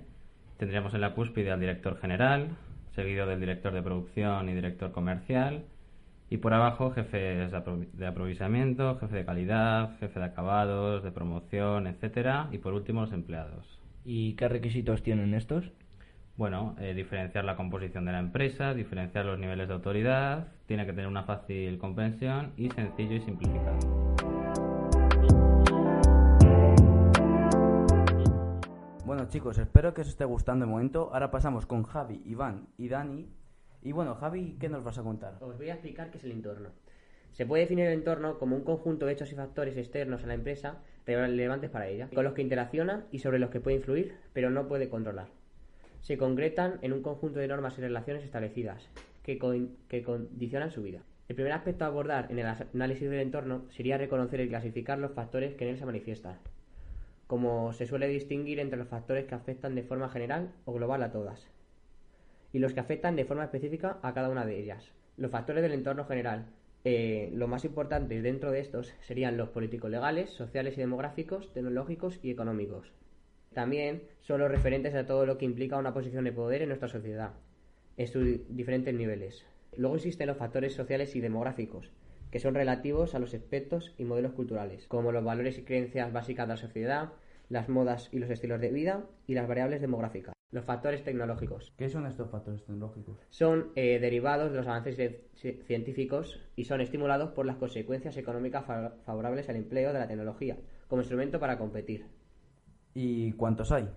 tendríamos 0.57 0.93
en 0.93 1.01
la 1.01 1.13
cúspide 1.13 1.51
al 1.51 1.59
director 1.59 1.97
general, 1.97 2.49
seguido 2.95 3.25
del 3.25 3.39
director 3.39 3.73
de 3.73 3.81
producción 3.81 4.49
y 4.49 4.53
director 4.53 4.91
comercial, 4.91 5.65
y 6.29 6.37
por 6.37 6.53
abajo 6.53 6.91
jefes 6.91 7.51
de 7.51 8.07
aprovisionamiento, 8.07 8.97
jefe 8.99 9.17
de 9.17 9.25
calidad, 9.25 9.97
jefe 9.99 10.19
de 10.19 10.25
acabados, 10.25 11.03
de 11.03 11.11
promoción, 11.11 11.85
etcétera, 11.85 12.49
y 12.51 12.57
por 12.57 12.73
último 12.73 13.01
los 13.01 13.13
empleados. 13.13 13.79
¿Y 14.05 14.33
qué 14.33 14.47
requisitos 14.47 15.03
tienen 15.03 15.33
estos? 15.33 15.71
Bueno, 16.35 16.75
eh, 16.79 16.95
diferenciar 16.95 17.45
la 17.45 17.55
composición 17.55 18.05
de 18.05 18.13
la 18.13 18.19
empresa, 18.19 18.73
diferenciar 18.73 19.25
los 19.25 19.37
niveles 19.37 19.67
de 19.67 19.75
autoridad, 19.75 20.47
tiene 20.65 20.85
que 20.85 20.93
tener 20.93 21.07
una 21.07 21.23
fácil 21.23 21.77
comprensión 21.77 22.53
y 22.57 22.71
sencillo 22.71 23.15
y 23.15 23.21
simplificado. 23.21 24.02
Bueno 29.23 29.31
chicos, 29.31 29.57
espero 29.57 29.93
que 29.93 30.01
os 30.01 30.09
esté 30.09 30.25
gustando 30.25 30.65
el 30.65 30.71
momento. 30.71 31.09
Ahora 31.13 31.31
pasamos 31.31 31.65
con 31.65 31.83
Javi, 31.83 32.21
Iván 32.25 32.67
y 32.77 32.89
Dani. 32.89 33.29
Y 33.81 33.93
bueno, 33.93 34.15
Javi, 34.15 34.57
¿qué 34.59 34.67
nos 34.67 34.83
vas 34.83 34.97
a 34.97 35.01
contar? 35.01 35.37
Os 35.39 35.57
voy 35.57 35.69
a 35.69 35.75
explicar 35.75 36.11
qué 36.11 36.17
es 36.17 36.25
el 36.25 36.33
entorno. 36.33 36.71
Se 37.31 37.45
puede 37.45 37.63
definir 37.63 37.85
el 37.85 37.93
entorno 37.93 38.37
como 38.37 38.57
un 38.57 38.65
conjunto 38.65 39.05
de 39.05 39.13
hechos 39.13 39.31
y 39.31 39.35
factores 39.35 39.77
externos 39.77 40.25
a 40.25 40.27
la 40.27 40.33
empresa 40.33 40.79
relevantes 41.05 41.69
para 41.69 41.87
ella, 41.87 42.09
con 42.13 42.25
los 42.25 42.33
que 42.33 42.41
interacciona 42.41 43.05
y 43.11 43.19
sobre 43.19 43.39
los 43.39 43.49
que 43.49 43.61
puede 43.61 43.77
influir, 43.77 44.17
pero 44.33 44.49
no 44.49 44.67
puede 44.67 44.89
controlar 44.89 45.27
se 46.01 46.17
concretan 46.17 46.79
en 46.81 46.91
un 46.91 47.01
conjunto 47.01 47.39
de 47.39 47.47
normas 47.47 47.77
y 47.77 47.81
relaciones 47.81 48.25
establecidas 48.25 48.89
que, 49.23 49.39
que 49.87 50.03
condicionan 50.03 50.69
su 50.69 50.83
vida. 50.83 50.99
El 51.29 51.35
primer 51.35 51.53
aspecto 51.53 51.85
a 51.85 51.87
abordar 51.87 52.29
en 52.29 52.39
el 52.39 52.45
análisis 52.45 53.09
del 53.09 53.21
entorno 53.21 53.63
sería 53.69 53.97
reconocer 53.97 54.41
y 54.41 54.49
clasificar 54.49 54.99
los 54.99 55.13
factores 55.13 55.55
que 55.55 55.63
en 55.63 55.71
él 55.71 55.79
se 55.79 55.85
manifiestan, 55.85 56.39
como 57.27 57.73
se 57.73 57.85
suele 57.85 58.07
distinguir 58.07 58.59
entre 58.59 58.77
los 58.77 58.87
factores 58.87 59.25
que 59.25 59.35
afectan 59.35 59.75
de 59.75 59.83
forma 59.83 60.09
general 60.09 60.51
o 60.65 60.73
global 60.73 61.03
a 61.03 61.11
todas, 61.11 61.47
y 62.51 62.59
los 62.59 62.73
que 62.73 62.79
afectan 62.79 63.15
de 63.15 63.25
forma 63.25 63.45
específica 63.45 63.99
a 64.01 64.13
cada 64.13 64.29
una 64.29 64.45
de 64.45 64.59
ellas. 64.59 64.91
Los 65.17 65.31
factores 65.31 65.61
del 65.61 65.73
entorno 65.73 66.05
general, 66.05 66.45
eh, 66.83 67.29
lo 67.33 67.47
más 67.47 67.65
importantes 67.65 68.23
dentro 68.23 68.51
de 68.51 68.59
estos 68.59 68.93
serían 69.01 69.37
los 69.37 69.49
políticos 69.49 69.89
legales, 69.89 70.29
sociales 70.31 70.77
y 70.77 70.81
demográficos, 70.81 71.53
tecnológicos 71.53 72.19
y 72.21 72.31
económicos, 72.31 72.91
también 73.53 74.03
son 74.21 74.39
los 74.39 74.49
referentes 74.49 74.95
a 74.95 75.05
todo 75.05 75.25
lo 75.25 75.37
que 75.37 75.45
implica 75.45 75.77
una 75.77 75.93
posición 75.93 76.23
de 76.23 76.31
poder 76.31 76.63
en 76.63 76.69
nuestra 76.69 76.89
sociedad, 76.89 77.33
en 77.97 78.07
sus 78.07 78.39
diferentes 78.49 78.93
niveles. 78.93 79.45
Luego 79.77 79.95
existen 79.95 80.27
los 80.27 80.37
factores 80.37 80.73
sociales 80.73 81.15
y 81.15 81.21
demográficos, 81.21 81.91
que 82.33 82.39
son 82.39 82.55
relativos 82.55 83.13
a 83.13 83.19
los 83.19 83.35
aspectos 83.35 83.93
y 83.99 84.05
modelos 84.05 84.33
culturales, 84.33 84.87
como 84.87 85.11
los 85.11 85.23
valores 85.23 85.59
y 85.59 85.61
creencias 85.61 86.11
básicas 86.11 86.47
de 86.47 86.53
la 86.55 86.57
sociedad, 86.57 87.13
las 87.47 87.69
modas 87.69 88.09
y 88.11 88.17
los 88.17 88.31
estilos 88.31 88.59
de 88.59 88.71
vida 88.71 89.05
y 89.27 89.35
las 89.35 89.47
variables 89.47 89.81
demográficas. 89.81 90.33
Los 90.49 90.65
factores 90.65 91.03
tecnológicos. 91.03 91.71
¿Qué 91.77 91.89
son 91.89 92.07
estos 92.07 92.31
factores 92.31 92.63
tecnológicos? 92.63 93.19
Son 93.29 93.71
eh, 93.75 93.99
derivados 93.99 94.51
de 94.51 94.57
los 94.57 94.65
avances 94.65 94.97
científicos 95.67 96.41
y 96.55 96.63
son 96.63 96.81
estimulados 96.81 97.29
por 97.33 97.45
las 97.45 97.57
consecuencias 97.57 98.17
económicas 98.17 98.65
favorables 99.05 99.47
al 99.49 99.57
empleo 99.57 99.93
de 99.93 99.99
la 99.99 100.07
tecnología 100.07 100.57
como 100.87 101.03
instrumento 101.03 101.39
para 101.39 101.59
competir. 101.59 102.07
¿Y 102.95 103.33
cuántos 103.33 103.71
hay? 103.71 103.91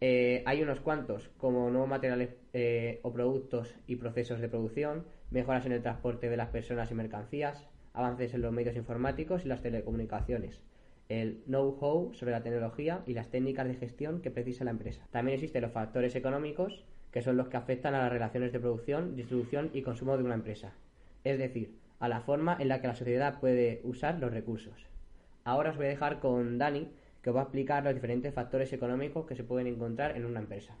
Eh, 0.00 0.42
hay 0.46 0.62
unos 0.62 0.80
cuantos, 0.80 1.28
como 1.38 1.70
nuevos 1.70 1.88
materiales 1.88 2.34
eh, 2.54 2.98
o 3.04 3.12
productos 3.12 3.72
y 3.86 3.94
procesos 3.94 4.40
de 4.40 4.48
producción, 4.48 5.04
mejoras 5.32 5.66
en 5.66 5.72
el 5.72 5.82
transporte 5.82 6.28
de 6.28 6.36
las 6.36 6.48
personas 6.48 6.90
y 6.90 6.94
mercancías, 6.94 7.66
avances 7.94 8.34
en 8.34 8.42
los 8.42 8.52
medios 8.52 8.76
informáticos 8.76 9.44
y 9.44 9.48
las 9.48 9.62
telecomunicaciones, 9.62 10.62
el 11.08 11.42
know-how 11.46 12.12
sobre 12.14 12.32
la 12.32 12.42
tecnología 12.42 13.02
y 13.06 13.14
las 13.14 13.28
técnicas 13.28 13.66
de 13.66 13.74
gestión 13.74 14.20
que 14.20 14.30
precisa 14.30 14.64
la 14.64 14.70
empresa. 14.70 15.06
También 15.10 15.34
existen 15.34 15.62
los 15.62 15.72
factores 15.72 16.14
económicos, 16.16 16.84
que 17.10 17.22
son 17.22 17.36
los 17.36 17.48
que 17.48 17.56
afectan 17.56 17.94
a 17.94 18.02
las 18.02 18.12
relaciones 18.12 18.52
de 18.52 18.60
producción, 18.60 19.16
distribución 19.16 19.70
y 19.72 19.82
consumo 19.82 20.16
de 20.16 20.24
una 20.24 20.34
empresa, 20.34 20.72
es 21.24 21.38
decir, 21.38 21.76
a 21.98 22.08
la 22.08 22.20
forma 22.20 22.56
en 22.58 22.68
la 22.68 22.80
que 22.80 22.88
la 22.88 22.94
sociedad 22.94 23.38
puede 23.40 23.80
usar 23.84 24.18
los 24.18 24.32
recursos. 24.32 24.86
Ahora 25.44 25.70
os 25.70 25.76
voy 25.76 25.86
a 25.86 25.90
dejar 25.90 26.20
con 26.20 26.58
Dani, 26.58 26.88
que 27.22 27.30
os 27.30 27.36
va 27.36 27.40
a 27.40 27.44
explicar 27.44 27.84
los 27.84 27.94
diferentes 27.94 28.34
factores 28.34 28.72
económicos 28.72 29.26
que 29.26 29.36
se 29.36 29.44
pueden 29.44 29.66
encontrar 29.66 30.16
en 30.16 30.24
una 30.24 30.40
empresa. 30.40 30.76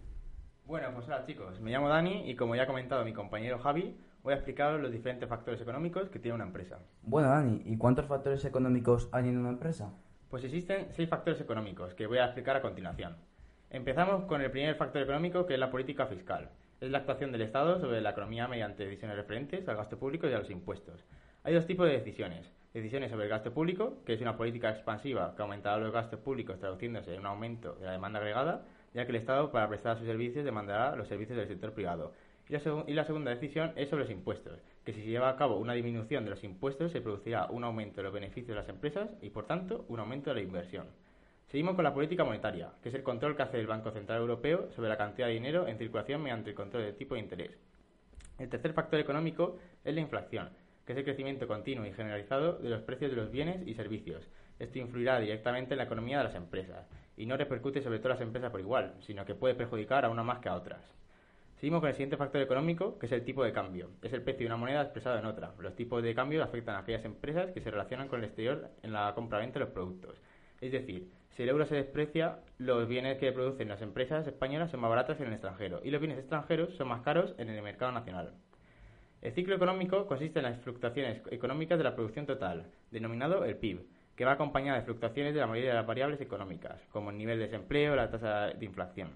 Bueno, 0.66 0.88
pues 0.94 1.06
hola 1.06 1.24
chicos, 1.26 1.60
me 1.60 1.70
llamo 1.70 1.88
Dani 1.88 2.30
y 2.30 2.34
como 2.34 2.56
ya 2.56 2.62
ha 2.62 2.66
comentado 2.66 3.04
mi 3.04 3.12
compañero 3.12 3.58
Javi, 3.58 3.96
voy 4.22 4.32
a 4.32 4.36
explicaros 4.36 4.80
los 4.80 4.92
diferentes 4.92 5.28
factores 5.28 5.60
económicos 5.60 6.08
que 6.08 6.18
tiene 6.18 6.34
una 6.34 6.44
empresa. 6.44 6.78
Bueno, 7.02 7.28
Dani, 7.28 7.62
¿y 7.64 7.76
cuántos 7.76 8.06
factores 8.06 8.44
económicos 8.44 9.08
hay 9.12 9.28
en 9.28 9.38
una 9.38 9.50
empresa? 9.50 9.92
Pues 10.30 10.44
existen 10.44 10.88
seis 10.92 11.08
factores 11.08 11.40
económicos 11.40 11.94
que 11.94 12.06
voy 12.06 12.18
a 12.18 12.24
explicar 12.26 12.56
a 12.56 12.62
continuación. 12.62 13.16
Empezamos 13.70 14.24
con 14.24 14.40
el 14.40 14.50
primer 14.50 14.76
factor 14.76 15.02
económico 15.02 15.46
que 15.46 15.54
es 15.54 15.60
la 15.60 15.70
política 15.70 16.06
fiscal. 16.06 16.50
Es 16.80 16.90
la 16.90 16.98
actuación 16.98 17.32
del 17.32 17.42
Estado 17.42 17.80
sobre 17.80 18.00
la 18.00 18.10
economía 18.10 18.48
mediante 18.48 18.84
decisiones 18.84 19.16
referentes 19.16 19.68
al 19.68 19.76
gasto 19.76 19.98
público 19.98 20.28
y 20.28 20.32
a 20.32 20.38
los 20.38 20.50
impuestos. 20.50 21.04
Hay 21.44 21.54
dos 21.54 21.66
tipos 21.66 21.86
de 21.86 21.92
decisiones 21.92 22.50
decisiones 22.72 23.10
sobre 23.10 23.24
el 23.24 23.30
gasto 23.30 23.52
público, 23.52 23.98
que 24.06 24.14
es 24.14 24.20
una 24.20 24.36
política 24.36 24.70
expansiva 24.70 25.34
que 25.36 25.42
aumentará 25.42 25.76
los 25.78 25.92
gastos 25.92 26.20
públicos 26.20 26.58
traduciéndose 26.58 27.14
en 27.14 27.20
un 27.20 27.26
aumento 27.26 27.74
de 27.74 27.86
la 27.86 27.92
demanda 27.92 28.18
agregada, 28.18 28.64
ya 28.94 29.04
que 29.04 29.10
el 29.10 29.16
Estado 29.16 29.50
para 29.52 29.68
prestar 29.68 29.98
sus 29.98 30.06
servicios 30.06 30.44
demandará 30.44 30.96
los 30.96 31.08
servicios 31.08 31.36
del 31.36 31.48
sector 31.48 31.72
privado. 31.72 32.12
Y 32.48 32.52
la, 32.92 33.04
segunda 33.04 33.30
decisión 33.30 33.72
es 33.76 33.88
sobre 33.88 34.04
los 34.04 34.12
impuestos, 34.12 34.60
que 34.84 34.92
si 34.92 35.00
se 35.00 35.08
lleva 35.08 35.28
a 35.28 35.36
cabo 35.36 35.56
una 35.56 35.74
disminución 35.74 36.24
de 36.24 36.30
los 36.30 36.42
impuestos 36.44 36.90
se 36.92 37.00
producirá 37.00 37.46
un 37.46 37.64
aumento 37.64 37.96
de 37.96 38.02
los 38.02 38.12
beneficios 38.12 38.48
de 38.48 38.54
las 38.56 38.68
empresas 38.68 39.10
y 39.22 39.30
por 39.30 39.46
tanto 39.46 39.84
un 39.88 40.00
aumento 40.00 40.30
de 40.30 40.36
la 40.36 40.42
inversión. 40.42 40.86
Seguimos 41.46 41.74
con 41.76 41.84
la 41.84 41.94
política 41.94 42.24
monetaria, 42.24 42.72
que 42.82 42.88
es 42.88 42.94
el 42.94 43.02
control 43.02 43.36
que 43.36 43.42
hace 43.42 43.60
el 43.60 43.66
Banco 43.66 43.90
Central 43.92 44.20
Europeo 44.20 44.70
sobre 44.72 44.88
la 44.88 44.96
cantidad 44.96 45.28
de 45.28 45.34
dinero 45.34 45.68
en 45.68 45.78
circulación 45.78 46.22
mediante 46.22 46.50
el 46.50 46.56
control 46.56 46.84
del 46.84 46.96
tipo 46.96 47.14
de 47.14 47.20
interés. 47.20 47.58
El 48.38 48.48
tercer 48.48 48.72
factor 48.72 48.98
económico 48.98 49.58
es 49.84 49.94
la 49.94 50.00
inflación, 50.00 50.50
que 50.84 50.92
es 50.92 50.98
el 50.98 51.04
crecimiento 51.04 51.46
continuo 51.46 51.86
y 51.86 51.92
generalizado 51.92 52.54
de 52.54 52.70
los 52.70 52.82
precios 52.82 53.10
de 53.10 53.16
los 53.16 53.30
bienes 53.30 53.66
y 53.66 53.74
servicios. 53.74 54.28
Esto 54.58 54.78
influirá 54.78 55.20
directamente 55.20 55.74
en 55.74 55.78
la 55.78 55.84
economía 55.84 56.18
de 56.18 56.24
las 56.24 56.34
empresas 56.34 56.88
y 57.16 57.26
no 57.26 57.36
repercute 57.36 57.82
sobre 57.82 57.98
todas 57.98 58.18
las 58.18 58.26
empresas 58.26 58.50
por 58.50 58.60
igual, 58.60 58.94
sino 59.00 59.24
que 59.24 59.34
puede 59.34 59.54
perjudicar 59.54 60.04
a 60.04 60.10
una 60.10 60.22
más 60.22 60.40
que 60.40 60.48
a 60.48 60.54
otras. 60.54 60.82
Seguimos 61.62 61.78
con 61.78 61.90
el 61.90 61.94
siguiente 61.94 62.16
factor 62.16 62.42
económico, 62.42 62.98
que 62.98 63.06
es 63.06 63.12
el 63.12 63.22
tipo 63.22 63.44
de 63.44 63.52
cambio. 63.52 63.90
Es 64.02 64.12
el 64.12 64.22
precio 64.22 64.40
de 64.40 64.46
una 64.46 64.56
moneda 64.56 64.82
expresado 64.82 65.16
en 65.16 65.26
otra. 65.26 65.54
Los 65.60 65.76
tipos 65.76 66.02
de 66.02 66.12
cambio 66.12 66.42
afectan 66.42 66.74
a 66.74 66.80
aquellas 66.80 67.04
empresas 67.04 67.52
que 67.52 67.60
se 67.60 67.70
relacionan 67.70 68.08
con 68.08 68.18
el 68.18 68.24
exterior 68.24 68.68
en 68.82 68.92
la 68.92 69.14
compra-venta 69.14 69.60
de 69.60 69.66
los 69.66 69.72
productos. 69.72 70.20
Es 70.60 70.72
decir, 70.72 71.12
Si 71.30 71.44
el 71.44 71.50
euro 71.50 71.64
se 71.64 71.76
desprecia, 71.76 72.40
los 72.58 72.88
bienes 72.88 73.18
que 73.18 73.30
producen 73.30 73.68
las 73.68 73.80
empresas 73.80 74.26
españolas 74.26 74.72
son 74.72 74.80
más 74.80 74.90
baratos 74.90 75.20
en 75.20 75.28
el 75.28 75.34
extranjero 75.34 75.80
y 75.84 75.92
los 75.92 76.00
bienes 76.00 76.18
extranjeros 76.18 76.74
son 76.74 76.88
más 76.88 77.02
caros 77.02 77.32
en 77.38 77.48
el 77.48 77.62
mercado 77.62 77.92
nacional. 77.92 78.32
El 79.20 79.32
ciclo 79.32 79.54
económico 79.54 80.08
consiste 80.08 80.40
en 80.40 80.46
las 80.46 80.60
fluctuaciones 80.62 81.22
económicas 81.30 81.78
de 81.78 81.84
la 81.84 81.94
producción 81.94 82.26
total, 82.26 82.72
denominado 82.90 83.44
el 83.44 83.56
PIB, 83.56 83.86
que 84.16 84.24
va 84.24 84.32
acompañada 84.32 84.80
de 84.80 84.84
fluctuaciones 84.84 85.32
de 85.32 85.38
la 85.38 85.46
mayoría 85.46 85.70
de 85.70 85.76
las 85.76 85.86
variables 85.86 86.20
económicas, 86.20 86.82
como 86.90 87.10
el 87.10 87.18
nivel 87.18 87.38
de 87.38 87.44
desempleo 87.44 87.92
o 87.92 87.96
la 87.96 88.10
tasa 88.10 88.48
de 88.48 88.64
inflación. 88.64 89.10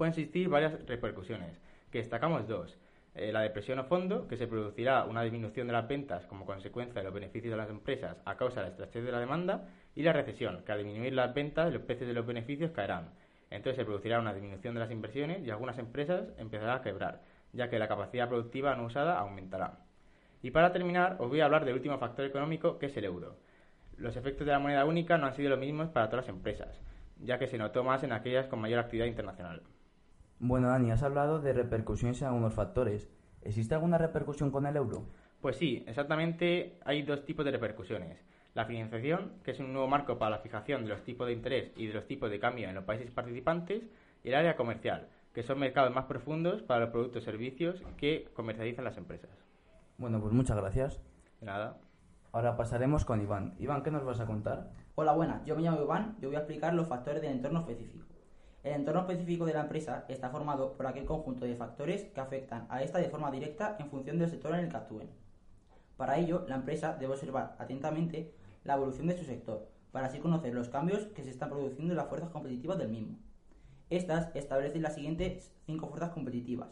Pueden 0.00 0.14
existir 0.14 0.48
varias 0.48 0.72
repercusiones, 0.86 1.60
que 1.90 1.98
destacamos 1.98 2.48
dos. 2.48 2.78
Eh, 3.14 3.32
la 3.32 3.42
depresión 3.42 3.78
a 3.78 3.84
fondo, 3.84 4.26
que 4.28 4.38
se 4.38 4.46
producirá 4.46 5.04
una 5.04 5.20
disminución 5.20 5.66
de 5.66 5.74
las 5.74 5.86
ventas 5.86 6.24
como 6.24 6.46
consecuencia 6.46 6.94
de 6.94 7.04
los 7.04 7.12
beneficios 7.12 7.50
de 7.50 7.58
las 7.58 7.68
empresas 7.68 8.16
a 8.24 8.38
causa 8.38 8.60
de 8.60 8.68
la 8.68 8.70
estrechez 8.70 9.04
de 9.04 9.12
la 9.12 9.20
demanda, 9.20 9.68
y 9.94 10.02
la 10.02 10.14
recesión, 10.14 10.62
que 10.64 10.72
al 10.72 10.78
disminuir 10.78 11.12
las 11.12 11.34
ventas 11.34 11.70
los 11.70 11.82
precios 11.82 12.08
de 12.08 12.14
los 12.14 12.24
beneficios 12.24 12.70
caerán. 12.70 13.10
Entonces 13.50 13.76
se 13.76 13.84
producirá 13.84 14.20
una 14.20 14.32
disminución 14.32 14.72
de 14.72 14.80
las 14.80 14.90
inversiones 14.90 15.46
y 15.46 15.50
algunas 15.50 15.76
empresas 15.76 16.30
empezarán 16.38 16.78
a 16.78 16.82
quebrar, 16.82 17.20
ya 17.52 17.68
que 17.68 17.78
la 17.78 17.86
capacidad 17.86 18.26
productiva 18.26 18.74
no 18.76 18.86
usada 18.86 19.18
aumentará. 19.18 19.80
Y 20.40 20.50
para 20.50 20.72
terminar, 20.72 21.16
os 21.18 21.28
voy 21.28 21.42
a 21.42 21.44
hablar 21.44 21.66
del 21.66 21.74
último 21.74 21.98
factor 21.98 22.24
económico, 22.24 22.78
que 22.78 22.86
es 22.86 22.96
el 22.96 23.04
euro. 23.04 23.36
Los 23.98 24.16
efectos 24.16 24.46
de 24.46 24.52
la 24.52 24.60
moneda 24.60 24.86
única 24.86 25.18
no 25.18 25.26
han 25.26 25.34
sido 25.34 25.50
los 25.50 25.58
mismos 25.58 25.90
para 25.90 26.08
todas 26.08 26.24
las 26.24 26.34
empresas, 26.34 26.80
ya 27.18 27.38
que 27.38 27.46
se 27.46 27.58
notó 27.58 27.84
más 27.84 28.02
en 28.02 28.12
aquellas 28.12 28.46
con 28.46 28.62
mayor 28.62 28.78
actividad 28.78 29.04
internacional. 29.04 29.60
Bueno, 30.42 30.68
Dani, 30.68 30.90
has 30.90 31.02
hablado 31.02 31.38
de 31.38 31.52
repercusiones 31.52 32.22
en 32.22 32.28
algunos 32.28 32.54
factores. 32.54 33.10
¿Existe 33.42 33.74
alguna 33.74 33.98
repercusión 33.98 34.50
con 34.50 34.64
el 34.64 34.74
euro? 34.74 35.04
Pues 35.42 35.56
sí, 35.56 35.84
exactamente 35.86 36.78
hay 36.82 37.02
dos 37.02 37.26
tipos 37.26 37.44
de 37.44 37.50
repercusiones. 37.50 38.24
La 38.54 38.64
financiación, 38.64 39.34
que 39.44 39.50
es 39.50 39.60
un 39.60 39.74
nuevo 39.74 39.86
marco 39.86 40.18
para 40.18 40.30
la 40.30 40.38
fijación 40.38 40.84
de 40.84 40.88
los 40.88 41.04
tipos 41.04 41.26
de 41.26 41.34
interés 41.34 41.72
y 41.76 41.88
de 41.88 41.92
los 41.92 42.06
tipos 42.06 42.30
de 42.30 42.40
cambio 42.40 42.70
en 42.70 42.74
los 42.74 42.84
países 42.84 43.10
participantes, 43.10 43.82
y 44.24 44.28
el 44.28 44.34
área 44.34 44.56
comercial, 44.56 45.08
que 45.34 45.42
son 45.42 45.58
mercados 45.58 45.94
más 45.94 46.06
profundos 46.06 46.62
para 46.62 46.80
los 46.80 46.90
productos 46.90 47.22
y 47.22 47.26
servicios 47.26 47.82
que 47.98 48.30
comercializan 48.32 48.86
las 48.86 48.96
empresas. 48.96 49.30
Bueno, 49.98 50.22
pues 50.22 50.32
muchas 50.32 50.56
gracias. 50.56 51.02
De 51.40 51.46
nada. 51.46 51.76
Ahora 52.32 52.56
pasaremos 52.56 53.04
con 53.04 53.20
Iván. 53.20 53.56
Iván, 53.58 53.82
¿qué 53.82 53.90
nos 53.90 54.06
vas 54.06 54.20
a 54.20 54.26
contar? 54.26 54.70
Hola, 54.94 55.12
buenas. 55.12 55.44
Yo 55.44 55.54
me 55.54 55.60
llamo 55.60 55.82
Iván. 55.82 56.16
Yo 56.18 56.28
voy 56.28 56.36
a 56.36 56.40
explicar 56.40 56.72
los 56.72 56.88
factores 56.88 57.20
del 57.20 57.32
entorno 57.32 57.60
específico. 57.60 58.09
El 58.62 58.74
entorno 58.74 59.00
específico 59.00 59.46
de 59.46 59.54
la 59.54 59.62
empresa 59.62 60.04
está 60.08 60.28
formado 60.28 60.74
por 60.74 60.86
aquel 60.86 61.06
conjunto 61.06 61.46
de 61.46 61.56
factores 61.56 62.04
que 62.04 62.20
afectan 62.20 62.66
a 62.68 62.82
esta 62.82 62.98
de 62.98 63.08
forma 63.08 63.30
directa 63.30 63.76
en 63.78 63.88
función 63.88 64.18
del 64.18 64.28
sector 64.28 64.52
en 64.52 64.60
el 64.60 64.68
que 64.68 64.76
actúen. 64.76 65.08
Para 65.96 66.18
ello, 66.18 66.44
la 66.46 66.56
empresa 66.56 66.94
debe 67.00 67.14
observar 67.14 67.56
atentamente 67.58 68.34
la 68.64 68.74
evolución 68.74 69.06
de 69.06 69.16
su 69.16 69.24
sector, 69.24 69.66
para 69.92 70.08
así 70.08 70.18
conocer 70.18 70.52
los 70.52 70.68
cambios 70.68 71.06
que 71.06 71.22
se 71.22 71.30
están 71.30 71.48
produciendo 71.48 71.94
en 71.94 71.96
las 71.96 72.08
fuerzas 72.08 72.28
competitivas 72.28 72.76
del 72.76 72.90
mismo. 72.90 73.16
Estas 73.88 74.28
establecen 74.36 74.82
las 74.82 74.94
siguientes 74.94 75.52
cinco 75.64 75.88
fuerzas 75.88 76.10
competitivas, 76.10 76.68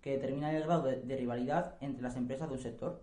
que 0.00 0.12
determinan 0.12 0.54
el 0.54 0.62
grado 0.62 0.84
de, 0.84 1.00
de 1.00 1.16
rivalidad 1.16 1.74
entre 1.80 2.02
las 2.02 2.16
empresas 2.16 2.48
de 2.48 2.54
un 2.54 2.60
sector. 2.60 3.00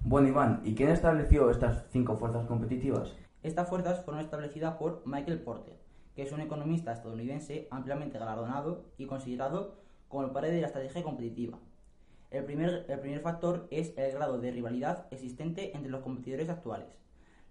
Bueno, 0.00 0.28
Iván, 0.28 0.60
¿y 0.62 0.74
quién 0.74 0.90
estableció 0.90 1.50
estas 1.50 1.86
cinco 1.88 2.16
fuerzas 2.16 2.46
competitivas? 2.46 3.16
Estas 3.42 3.66
fuerzas 3.66 4.04
fueron 4.04 4.22
establecidas 4.22 4.76
por 4.76 5.02
Michael 5.06 5.40
Porter, 5.40 5.78
que 6.18 6.24
es 6.24 6.32
un 6.32 6.40
economista 6.40 6.92
estadounidense 6.92 7.68
ampliamente 7.70 8.18
galardonado 8.18 8.86
y 8.98 9.06
considerado 9.06 9.76
como 10.08 10.24
el 10.24 10.32
padre 10.32 10.50
de 10.50 10.60
la 10.60 10.66
estrategia 10.66 11.04
competitiva. 11.04 11.60
El 12.32 12.44
primer, 12.44 12.86
el 12.88 12.98
primer 12.98 13.20
factor 13.20 13.68
es 13.70 13.96
el 13.96 14.10
grado 14.10 14.40
de 14.40 14.50
rivalidad 14.50 15.06
existente 15.12 15.76
entre 15.76 15.92
los 15.92 16.02
competidores 16.02 16.48
actuales. 16.48 16.88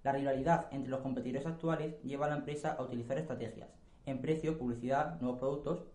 La 0.03 0.11
rivalidad 0.11 0.67
entre 0.71 0.89
los 0.89 0.99
competidores 0.99 1.45
actuales 1.45 1.95
lleva 2.03 2.25
a 2.25 2.29
la 2.29 2.35
empresa 2.35 2.73
a 2.73 2.83
utilizar 2.83 3.17
estrategias 3.17 3.69
en 4.05 4.19
precio, 4.19 4.57
publicidad, 4.57 5.17
nuevos 5.21 5.39
productos, 5.39 5.85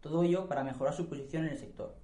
todo 0.00 0.22
ello 0.22 0.46
para 0.46 0.62
mejorar 0.62 0.94
su 0.94 1.08
posición 1.08 1.46
en 1.46 1.50
el 1.50 1.58
sector. 1.58 1.96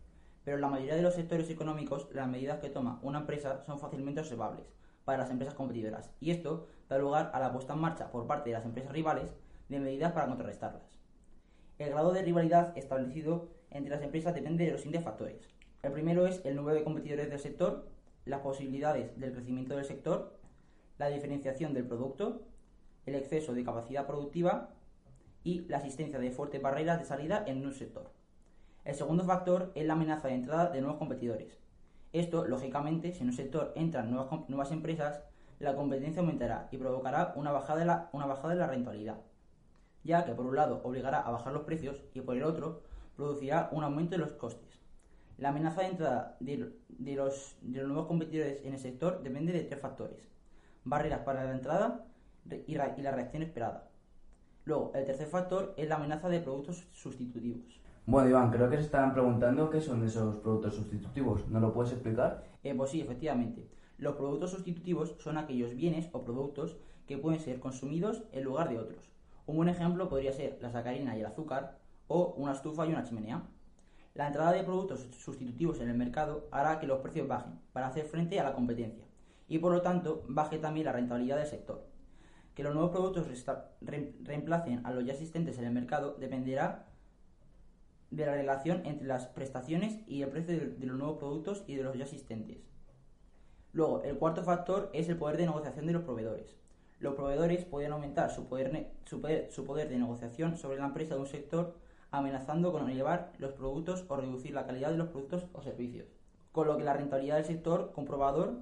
Pero 0.42 0.56
en 0.56 0.62
la 0.62 0.68
mayoría 0.68 0.96
de 0.96 1.02
los 1.02 1.14
sectores 1.14 1.48
económicos, 1.50 2.08
las 2.12 2.26
medidas 2.26 2.58
que 2.58 2.68
toma 2.68 2.98
una 3.02 3.20
empresa 3.20 3.62
son 3.64 3.78
fácilmente 3.78 4.22
observables 4.22 4.66
para 5.04 5.18
las 5.18 5.30
empresas 5.30 5.54
competidoras, 5.54 6.10
y 6.18 6.32
esto 6.32 6.66
da 6.88 6.98
lugar 6.98 7.30
a 7.32 7.38
la 7.38 7.52
puesta 7.52 7.74
en 7.74 7.78
marcha 7.78 8.10
por 8.10 8.26
parte 8.26 8.50
de 8.50 8.54
las 8.54 8.64
empresas 8.64 8.90
rivales 8.90 9.32
de 9.68 9.80
medidas 9.80 10.12
para 10.12 10.26
contrarrestarlas. 10.26 10.98
El 11.78 11.90
grado 11.90 12.12
de 12.12 12.22
rivalidad 12.22 12.76
establecido 12.76 13.48
entre 13.70 13.90
las 13.94 14.02
empresas 14.02 14.34
depende 14.34 14.64
de 14.64 14.72
los 14.72 14.80
siguientes 14.80 15.04
factores. 15.04 15.48
El 15.82 15.92
primero 15.92 16.26
es 16.26 16.44
el 16.44 16.56
número 16.56 16.76
de 16.76 16.84
competidores 16.84 17.28
del 17.28 17.38
sector, 17.38 17.88
las 18.24 18.40
posibilidades 18.40 19.18
del 19.18 19.32
crecimiento 19.32 19.76
del 19.76 19.84
sector, 19.84 20.38
la 20.98 21.08
diferenciación 21.08 21.74
del 21.74 21.86
producto, 21.86 22.42
el 23.04 23.14
exceso 23.14 23.54
de 23.54 23.64
capacidad 23.64 24.06
productiva 24.06 24.70
y 25.44 25.60
la 25.68 25.78
existencia 25.78 26.18
de 26.18 26.30
fuertes 26.30 26.60
barreras 26.60 26.98
de 26.98 27.04
salida 27.04 27.44
en 27.46 27.64
un 27.64 27.72
sector. 27.72 28.10
El 28.84 28.94
segundo 28.94 29.24
factor 29.24 29.72
es 29.74 29.86
la 29.86 29.92
amenaza 29.92 30.28
de 30.28 30.34
entrada 30.34 30.70
de 30.70 30.80
nuevos 30.80 30.98
competidores. 30.98 31.58
Esto, 32.12 32.46
lógicamente, 32.46 33.12
si 33.12 33.20
en 33.22 33.28
un 33.28 33.32
sector 33.32 33.72
entran 33.76 34.10
nuevas, 34.10 34.72
empresas, 34.72 35.22
la 35.58 35.74
competencia 35.74 36.20
aumentará 36.20 36.68
y 36.70 36.78
provocará 36.78 37.32
una 37.36 37.52
bajada, 37.52 37.80
de 37.80 37.84
la, 37.84 38.08
una 38.12 38.26
bajada 38.26 38.54
de 38.54 38.60
la 38.60 38.66
rentabilidad, 38.66 39.18
ya 40.06 40.24
que 40.24 40.32
por 40.32 40.46
un 40.46 40.56
lado 40.56 40.80
obligará 40.84 41.20
a 41.20 41.30
bajar 41.30 41.52
los 41.52 41.64
precios 41.64 42.02
y 42.14 42.20
por 42.20 42.36
el 42.36 42.44
otro 42.44 42.80
producirá 43.16 43.68
un 43.72 43.84
aumento 43.84 44.12
de 44.12 44.18
los 44.18 44.32
costes. 44.32 44.80
La 45.36 45.50
amenaza 45.50 45.82
de 45.82 45.88
entrada 45.88 46.36
de, 46.40 46.72
de, 46.88 47.14
los, 47.14 47.56
de 47.60 47.80
los 47.80 47.88
nuevos 47.88 48.06
competidores 48.06 48.64
en 48.64 48.72
el 48.72 48.78
sector 48.78 49.22
depende 49.22 49.52
de 49.52 49.64
tres 49.64 49.80
factores. 49.80 50.28
Barreras 50.84 51.20
para 51.20 51.44
la 51.44 51.52
entrada 51.52 52.06
y, 52.50 52.72
y 52.72 53.02
la 53.02 53.10
reacción 53.10 53.42
esperada. 53.42 53.90
Luego, 54.64 54.92
el 54.94 55.04
tercer 55.04 55.26
factor 55.26 55.74
es 55.76 55.88
la 55.88 55.96
amenaza 55.96 56.28
de 56.28 56.40
productos 56.40 56.86
sustitutivos. 56.92 57.80
Bueno, 58.06 58.28
Iván, 58.28 58.50
creo 58.50 58.70
que 58.70 58.76
se 58.76 58.82
estaban 58.82 59.12
preguntando 59.12 59.68
qué 59.68 59.80
son 59.80 60.04
esos 60.04 60.36
productos 60.36 60.76
sustitutivos. 60.76 61.48
¿No 61.48 61.60
lo 61.60 61.72
puedes 61.72 61.92
explicar? 61.92 62.44
Eh, 62.62 62.74
pues 62.74 62.90
sí, 62.90 63.00
efectivamente. 63.00 63.68
Los 63.98 64.14
productos 64.14 64.52
sustitutivos 64.52 65.16
son 65.18 65.38
aquellos 65.38 65.74
bienes 65.74 66.08
o 66.12 66.22
productos 66.22 66.76
que 67.06 67.18
pueden 67.18 67.40
ser 67.40 67.60
consumidos 67.60 68.22
en 68.32 68.44
lugar 68.44 68.68
de 68.68 68.78
otros. 68.78 69.10
Un 69.46 69.56
buen 69.56 69.68
ejemplo 69.68 70.08
podría 70.08 70.32
ser 70.32 70.58
la 70.60 70.72
sacarina 70.72 71.16
y 71.16 71.20
el 71.20 71.26
azúcar 71.26 71.78
o 72.08 72.34
una 72.36 72.52
estufa 72.52 72.84
y 72.86 72.90
una 72.90 73.04
chimenea. 73.04 73.44
La 74.14 74.26
entrada 74.26 74.52
de 74.52 74.64
productos 74.64 75.06
sustitutivos 75.18 75.80
en 75.80 75.88
el 75.88 75.96
mercado 75.96 76.48
hará 76.50 76.80
que 76.80 76.86
los 76.86 77.00
precios 77.00 77.28
bajen 77.28 77.60
para 77.72 77.86
hacer 77.86 78.06
frente 78.06 78.40
a 78.40 78.44
la 78.44 78.54
competencia 78.54 79.04
y 79.48 79.58
por 79.58 79.72
lo 79.72 79.82
tanto 79.82 80.24
baje 80.28 80.58
también 80.58 80.86
la 80.86 80.92
rentabilidad 80.92 81.36
del 81.36 81.46
sector. 81.46 81.86
Que 82.54 82.64
los 82.64 82.74
nuevos 82.74 82.90
productos 82.90 83.26
reemplacen 83.80 84.84
a 84.84 84.90
los 84.90 85.04
ya 85.04 85.12
existentes 85.12 85.58
en 85.58 85.64
el 85.66 85.72
mercado 85.72 86.14
dependerá 86.14 86.86
de 88.10 88.26
la 88.26 88.34
relación 88.34 88.84
entre 88.86 89.06
las 89.06 89.26
prestaciones 89.26 90.00
y 90.08 90.22
el 90.22 90.30
precio 90.30 90.58
de 90.58 90.86
los 90.86 90.98
nuevos 90.98 91.18
productos 91.18 91.64
y 91.66 91.74
de 91.74 91.84
los 91.84 91.96
ya 91.96 92.04
existentes. 92.04 92.58
Luego, 93.72 94.02
el 94.02 94.16
cuarto 94.16 94.42
factor 94.42 94.90
es 94.94 95.08
el 95.08 95.18
poder 95.18 95.36
de 95.36 95.46
negociación 95.46 95.86
de 95.86 95.92
los 95.92 96.02
proveedores. 96.02 96.56
Los 96.98 97.14
proveedores 97.14 97.64
pueden 97.66 97.92
aumentar 97.92 98.30
su 98.30 98.46
poder, 98.46 98.70
de 98.72 99.98
negociación 99.98 100.56
sobre 100.56 100.78
la 100.78 100.86
empresa 100.86 101.14
de 101.14 101.20
un 101.20 101.26
sector 101.26 101.74
amenazando 102.10 102.72
con 102.72 102.88
elevar 102.88 103.32
los 103.38 103.52
productos 103.52 104.04
o 104.08 104.16
reducir 104.16 104.52
la 104.52 104.66
calidad 104.66 104.90
de 104.90 104.96
los 104.96 105.08
productos 105.08 105.46
o 105.52 105.60
servicios, 105.60 106.06
con 106.52 106.66
lo 106.66 106.78
que 106.78 106.84
la 106.84 106.94
rentabilidad 106.94 107.36
del 107.36 107.44
sector 107.44 107.92
comprobador 107.92 108.60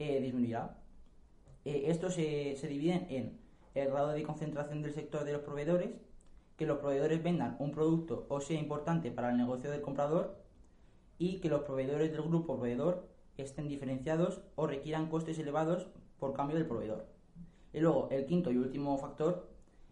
eh, 0.00 0.20
disminuirá. 0.20 0.78
Eh, 1.64 1.84
estos 1.86 2.14
se, 2.14 2.56
se 2.56 2.66
dividen 2.66 3.06
en 3.08 3.38
el 3.74 3.88
grado 3.88 4.08
de 4.08 4.22
concentración 4.24 4.82
del 4.82 4.92
sector 4.92 5.24
de 5.24 5.34
los 5.34 5.42
proveedores, 5.42 5.90
que 6.56 6.66
los 6.66 6.78
proveedores 6.78 7.22
vendan 7.22 7.54
un 7.60 7.70
producto 7.70 8.26
o 8.28 8.40
sea 8.40 8.58
importante 8.58 9.12
para 9.12 9.30
el 9.30 9.36
negocio 9.36 9.70
del 9.70 9.82
comprador 9.82 10.42
y 11.18 11.38
que 11.38 11.50
los 11.50 11.62
proveedores 11.62 12.10
del 12.10 12.22
grupo 12.22 12.56
proveedor 12.56 13.06
estén 13.36 13.68
diferenciados 13.68 14.40
o 14.56 14.66
requieran 14.66 15.08
costes 15.08 15.38
elevados 15.38 15.86
por 16.18 16.32
cambio 16.32 16.56
del 16.56 16.66
proveedor. 16.66 17.15
Y 17.76 17.80
luego, 17.80 18.08
el 18.10 18.24
quinto 18.24 18.50
y 18.50 18.56
último 18.56 18.96
factor 18.96 19.50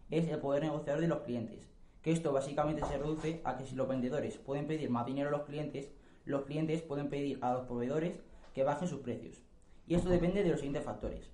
es 0.09 0.27
el 0.27 0.39
poder 0.39 0.63
negociador 0.63 1.01
de 1.01 1.07
los 1.07 1.19
clientes, 1.19 1.69
que 2.01 2.11
esto 2.11 2.33
básicamente 2.33 2.83
se 2.83 2.97
reduce 2.97 3.41
a 3.43 3.57
que 3.57 3.65
si 3.67 3.75
los 3.75 3.87
vendedores 3.87 4.39
pueden 4.39 4.65
pedir 4.65 4.89
más 4.89 5.05
dinero 5.05 5.29
a 5.29 5.31
los 5.31 5.43
clientes, 5.43 5.91
los 6.25 6.45
clientes 6.45 6.81
pueden 6.81 7.09
pedir 7.09 7.37
a 7.43 7.53
los 7.53 7.67
proveedores 7.67 8.17
que 8.55 8.63
bajen 8.63 8.87
sus 8.87 9.01
precios. 9.01 9.39
Y 9.85 9.93
esto 9.93 10.09
depende 10.09 10.41
de 10.41 10.49
los 10.49 10.61
siguientes 10.61 10.83
factores, 10.83 11.29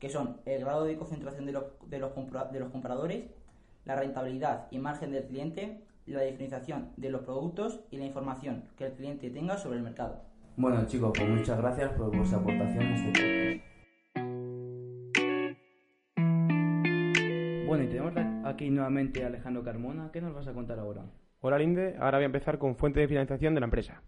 que 0.00 0.08
son 0.08 0.40
el 0.46 0.62
grado 0.62 0.82
de 0.82 0.96
concentración 0.96 1.46
de 1.46 1.52
los, 1.52 1.64
de 1.86 2.00
los, 2.00 2.10
compradores, 2.72 3.26
la 3.84 3.94
rentabilidad 3.94 4.66
y 4.72 4.78
margen 4.80 5.12
del 5.12 5.28
cliente, 5.28 5.84
la 6.06 6.22
diferenciación 6.22 6.90
de 6.96 7.10
los 7.10 7.20
productos 7.20 7.82
y 7.92 7.98
la 7.98 8.04
información 8.04 8.64
que 8.76 8.86
el 8.86 8.94
cliente 8.94 9.30
tenga 9.30 9.58
sobre 9.58 9.76
el 9.76 9.84
mercado. 9.84 10.22
Bueno 10.56 10.84
chicos, 10.88 11.12
pues 11.16 11.28
muchas 11.28 11.56
gracias 11.56 11.92
por 11.92 12.16
vuestra 12.16 12.38
aportación 12.38 12.82
en 12.82 12.94
este 12.94 13.52
podcast. 13.60 13.73
Bueno, 17.74 17.88
y 17.88 17.90
tenemos 17.90 18.14
aquí 18.44 18.70
nuevamente 18.70 19.24
a 19.24 19.26
Alejandro 19.26 19.64
Carmona. 19.64 20.08
¿Qué 20.12 20.20
nos 20.20 20.32
vas 20.32 20.46
a 20.46 20.52
contar 20.52 20.78
ahora? 20.78 21.06
Hola 21.40 21.58
Linde, 21.58 21.96
ahora 21.98 22.18
voy 22.18 22.22
a 22.22 22.26
empezar 22.26 22.56
con 22.56 22.76
fuente 22.76 23.00
de 23.00 23.08
financiación 23.08 23.52
de 23.52 23.58
la 23.58 23.66
empresa. 23.66 24.00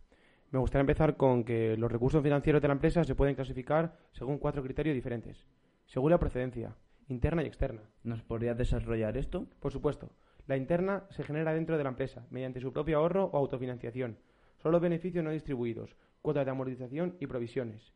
Me 0.52 0.60
gustaría 0.60 0.82
empezar 0.82 1.16
con 1.16 1.42
que 1.42 1.76
los 1.76 1.90
recursos 1.90 2.22
financieros 2.22 2.62
de 2.62 2.68
la 2.68 2.74
empresa 2.74 3.02
se 3.02 3.16
pueden 3.16 3.34
clasificar 3.34 3.96
según 4.12 4.38
cuatro 4.38 4.62
criterios 4.62 4.94
diferentes. 4.94 5.48
Según 5.84 6.12
la 6.12 6.20
procedencia, 6.20 6.76
interna 7.08 7.42
y 7.42 7.46
externa. 7.46 7.82
¿Nos 8.04 8.22
podrías 8.22 8.56
desarrollar 8.56 9.16
esto? 9.16 9.48
Por 9.58 9.72
supuesto. 9.72 10.12
La 10.46 10.56
interna 10.56 11.02
se 11.10 11.24
genera 11.24 11.52
dentro 11.52 11.76
de 11.76 11.82
la 11.82 11.90
empresa, 11.90 12.24
mediante 12.30 12.60
su 12.60 12.72
propio 12.72 12.98
ahorro 12.98 13.24
o 13.24 13.36
autofinanciación. 13.36 14.16
Son 14.58 14.70
los 14.70 14.80
beneficios 14.80 15.24
no 15.24 15.32
distribuidos, 15.32 15.96
cuotas 16.22 16.44
de 16.44 16.52
amortización 16.52 17.16
y 17.18 17.26
provisiones. 17.26 17.94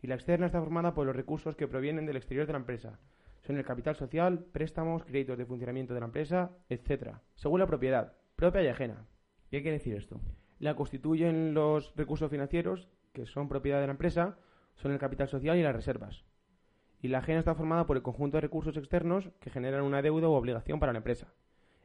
Y 0.00 0.06
la 0.06 0.14
externa 0.14 0.46
está 0.46 0.60
formada 0.60 0.94
por 0.94 1.06
los 1.06 1.16
recursos 1.16 1.56
que 1.56 1.66
provienen 1.66 2.06
del 2.06 2.18
exterior 2.18 2.46
de 2.46 2.52
la 2.52 2.60
empresa. 2.60 3.00
Son 3.42 3.56
el 3.56 3.64
capital 3.64 3.96
social, 3.96 4.44
préstamos, 4.52 5.04
créditos 5.04 5.36
de 5.36 5.46
funcionamiento 5.46 5.94
de 5.94 6.00
la 6.00 6.06
empresa, 6.06 6.52
etc. 6.68 7.16
Según 7.34 7.60
la 7.60 7.66
propiedad, 7.66 8.14
propia 8.36 8.62
y 8.62 8.68
ajena. 8.68 9.06
¿Qué 9.50 9.62
quiere 9.62 9.78
decir 9.78 9.96
esto? 9.96 10.20
La 10.58 10.76
constituyen 10.76 11.54
los 11.54 11.92
recursos 11.96 12.30
financieros, 12.30 12.88
que 13.12 13.26
son 13.26 13.48
propiedad 13.48 13.80
de 13.80 13.86
la 13.86 13.92
empresa, 13.92 14.38
son 14.76 14.92
el 14.92 14.98
capital 14.98 15.28
social 15.28 15.58
y 15.58 15.62
las 15.62 15.74
reservas. 15.74 16.24
Y 17.00 17.08
la 17.08 17.18
ajena 17.18 17.40
está 17.40 17.54
formada 17.54 17.84
por 17.84 17.96
el 17.96 18.02
conjunto 18.02 18.36
de 18.36 18.42
recursos 18.42 18.76
externos 18.76 19.30
que 19.40 19.50
generan 19.50 19.82
una 19.82 20.02
deuda 20.02 20.28
o 20.28 20.34
obligación 20.34 20.78
para 20.78 20.92
la 20.92 20.98
empresa. 20.98 21.34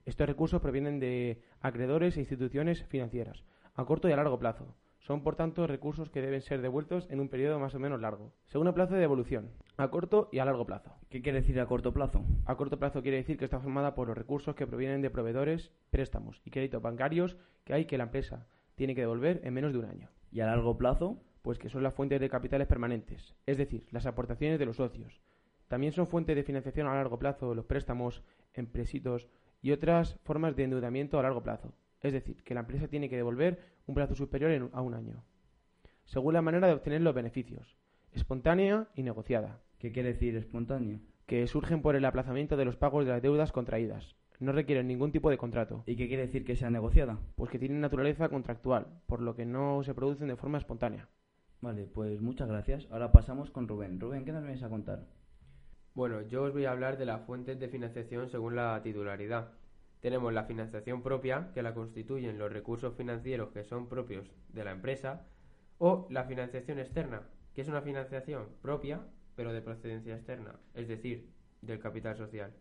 Estos 0.05 0.27
recursos 0.27 0.61
provienen 0.61 0.99
de 0.99 1.41
acreedores 1.59 2.15
e 2.15 2.19
instituciones 2.19 2.83
financieras, 2.83 3.43
a 3.73 3.83
corto 3.83 4.07
y 4.07 4.11
a 4.11 4.15
largo 4.15 4.39
plazo. 4.39 4.75
Son, 5.07 5.23
por 5.23 5.37
tanto, 5.37 5.67
recursos 5.67 6.09
que 6.09 6.19
deben 6.19 6.41
ser 6.41 6.61
devueltos 6.61 7.07
en 7.09 7.21
un 7.21 7.29
periodo 7.29 7.59
más 7.59 7.73
o 7.73 7.79
menos 7.79 8.01
largo, 8.01 8.33
según 8.45 8.67
el 8.67 8.73
plazo 8.73 8.95
de 8.95 8.99
devolución, 8.99 9.51
a 9.77 9.89
corto 9.89 10.27
y 10.33 10.39
a 10.39 10.43
largo 10.43 10.65
plazo. 10.65 10.97
¿Qué 11.09 11.21
quiere 11.21 11.39
decir 11.39 11.57
a 11.61 11.65
corto 11.65 11.93
plazo? 11.93 12.25
A 12.43 12.57
corto 12.57 12.77
plazo 12.77 13.01
quiere 13.01 13.15
decir 13.15 13.37
que 13.37 13.45
está 13.45 13.61
formada 13.61 13.95
por 13.95 14.09
los 14.09 14.17
recursos 14.17 14.53
que 14.53 14.67
provienen 14.67 15.01
de 15.01 15.09
proveedores, 15.09 15.71
préstamos 15.91 16.41
y 16.43 16.49
créditos 16.49 16.81
bancarios 16.81 17.37
que 17.63 17.73
hay 17.73 17.85
que 17.85 17.97
la 17.97 18.03
empresa 18.03 18.47
tiene 18.75 18.95
que 18.95 18.99
devolver 18.99 19.39
en 19.45 19.53
menos 19.53 19.71
de 19.71 19.79
un 19.79 19.85
año. 19.85 20.09
¿Y 20.29 20.41
a 20.41 20.45
largo 20.45 20.77
plazo? 20.77 21.23
Pues 21.41 21.57
que 21.57 21.69
son 21.69 21.83
las 21.83 21.93
fuentes 21.93 22.19
de 22.19 22.29
capitales 22.29 22.67
permanentes, 22.67 23.33
es 23.45 23.57
decir, 23.57 23.87
las 23.91 24.07
aportaciones 24.07 24.59
de 24.59 24.65
los 24.65 24.75
socios. 24.75 25.21
También 25.69 25.93
son 25.93 26.07
fuentes 26.07 26.35
de 26.35 26.43
financiación 26.43 26.85
a 26.85 26.95
largo 26.95 27.17
plazo 27.17 27.55
los 27.55 27.63
préstamos, 27.63 28.23
empréstitos 28.53 29.29
y 29.61 29.71
otras 29.71 30.19
formas 30.25 30.57
de 30.57 30.65
endeudamiento 30.65 31.17
a 31.17 31.23
largo 31.23 31.43
plazo. 31.43 31.71
Es 32.01 32.13
decir, 32.13 32.43
que 32.43 32.53
la 32.53 32.59
empresa 32.59 32.89
tiene 32.89 33.09
que 33.09 33.15
devolver 33.15 33.76
un 33.87 33.95
plazo 33.95 34.13
superior 34.15 34.69
a 34.73 34.81
un 34.81 34.93
año, 34.93 35.23
según 36.05 36.33
la 36.33 36.41
manera 36.41 36.67
de 36.67 36.73
obtener 36.73 37.01
los 37.01 37.15
beneficios, 37.15 37.75
espontánea 38.11 38.87
y 38.95 39.03
negociada. 39.03 39.61
¿Qué 39.79 39.91
quiere 39.91 40.13
decir 40.13 40.35
espontáneo? 40.35 40.99
Que 41.25 41.47
surgen 41.47 41.81
por 41.81 41.95
el 41.95 42.05
aplazamiento 42.05 42.57
de 42.57 42.65
los 42.65 42.77
pagos 42.77 43.05
de 43.05 43.11
las 43.11 43.21
deudas 43.21 43.51
contraídas. 43.51 44.15
No 44.39 44.51
requieren 44.51 44.87
ningún 44.87 45.11
tipo 45.11 45.29
de 45.29 45.37
contrato. 45.37 45.83
¿Y 45.87 45.95
qué 45.95 46.07
quiere 46.07 46.27
decir 46.27 46.45
que 46.45 46.55
sea 46.55 46.69
negociada? 46.69 47.19
Pues 47.35 47.49
que 47.49 47.59
tienen 47.59 47.81
naturaleza 47.81 48.29
contractual, 48.29 48.87
por 49.07 49.21
lo 49.21 49.35
que 49.35 49.45
no 49.45 49.83
se 49.83 49.95
producen 49.95 50.27
de 50.27 50.35
forma 50.35 50.59
espontánea. 50.59 51.09
Vale, 51.59 51.85
pues 51.87 52.21
muchas 52.21 52.47
gracias. 52.47 52.87
Ahora 52.91 53.11
pasamos 53.11 53.49
con 53.49 53.67
Rubén. 53.67 53.99
Rubén, 53.99 54.25
¿qué 54.25 54.31
nos 54.31 54.43
vienes 54.43 54.61
a 54.63 54.69
contar? 54.69 55.07
Bueno, 55.95 56.21
yo 56.21 56.43
os 56.43 56.53
voy 56.53 56.65
a 56.65 56.71
hablar 56.71 56.99
de 56.99 57.05
las 57.05 57.25
fuentes 57.25 57.59
de 57.59 57.69
financiación 57.69 58.29
según 58.29 58.55
la 58.55 58.79
titularidad. 58.83 59.53
Tenemos 60.01 60.33
la 60.33 60.43
financiación 60.43 61.01
propia, 61.01 61.51
que 61.53 61.61
la 61.61 61.73
constituyen 61.73 62.37
los 62.37 62.51
recursos 62.51 62.95
financieros 62.95 63.49
que 63.49 63.63
son 63.63 63.89
propios 63.89 64.31
de 64.49 64.63
la 64.63 64.71
empresa, 64.71 65.25
o 65.79 66.07
la 66.09 66.23
financiación 66.23 66.79
externa, 66.79 67.23
que 67.53 67.61
es 67.61 67.67
una 67.67 67.81
financiación 67.81 68.47
propia, 68.61 69.01
pero 69.35 69.53
de 69.53 69.61
procedencia 69.61 70.15
externa, 70.15 70.55
es 70.73 70.87
decir, 70.87 71.29
del 71.61 71.79
capital 71.79 72.15
social. 72.15 72.53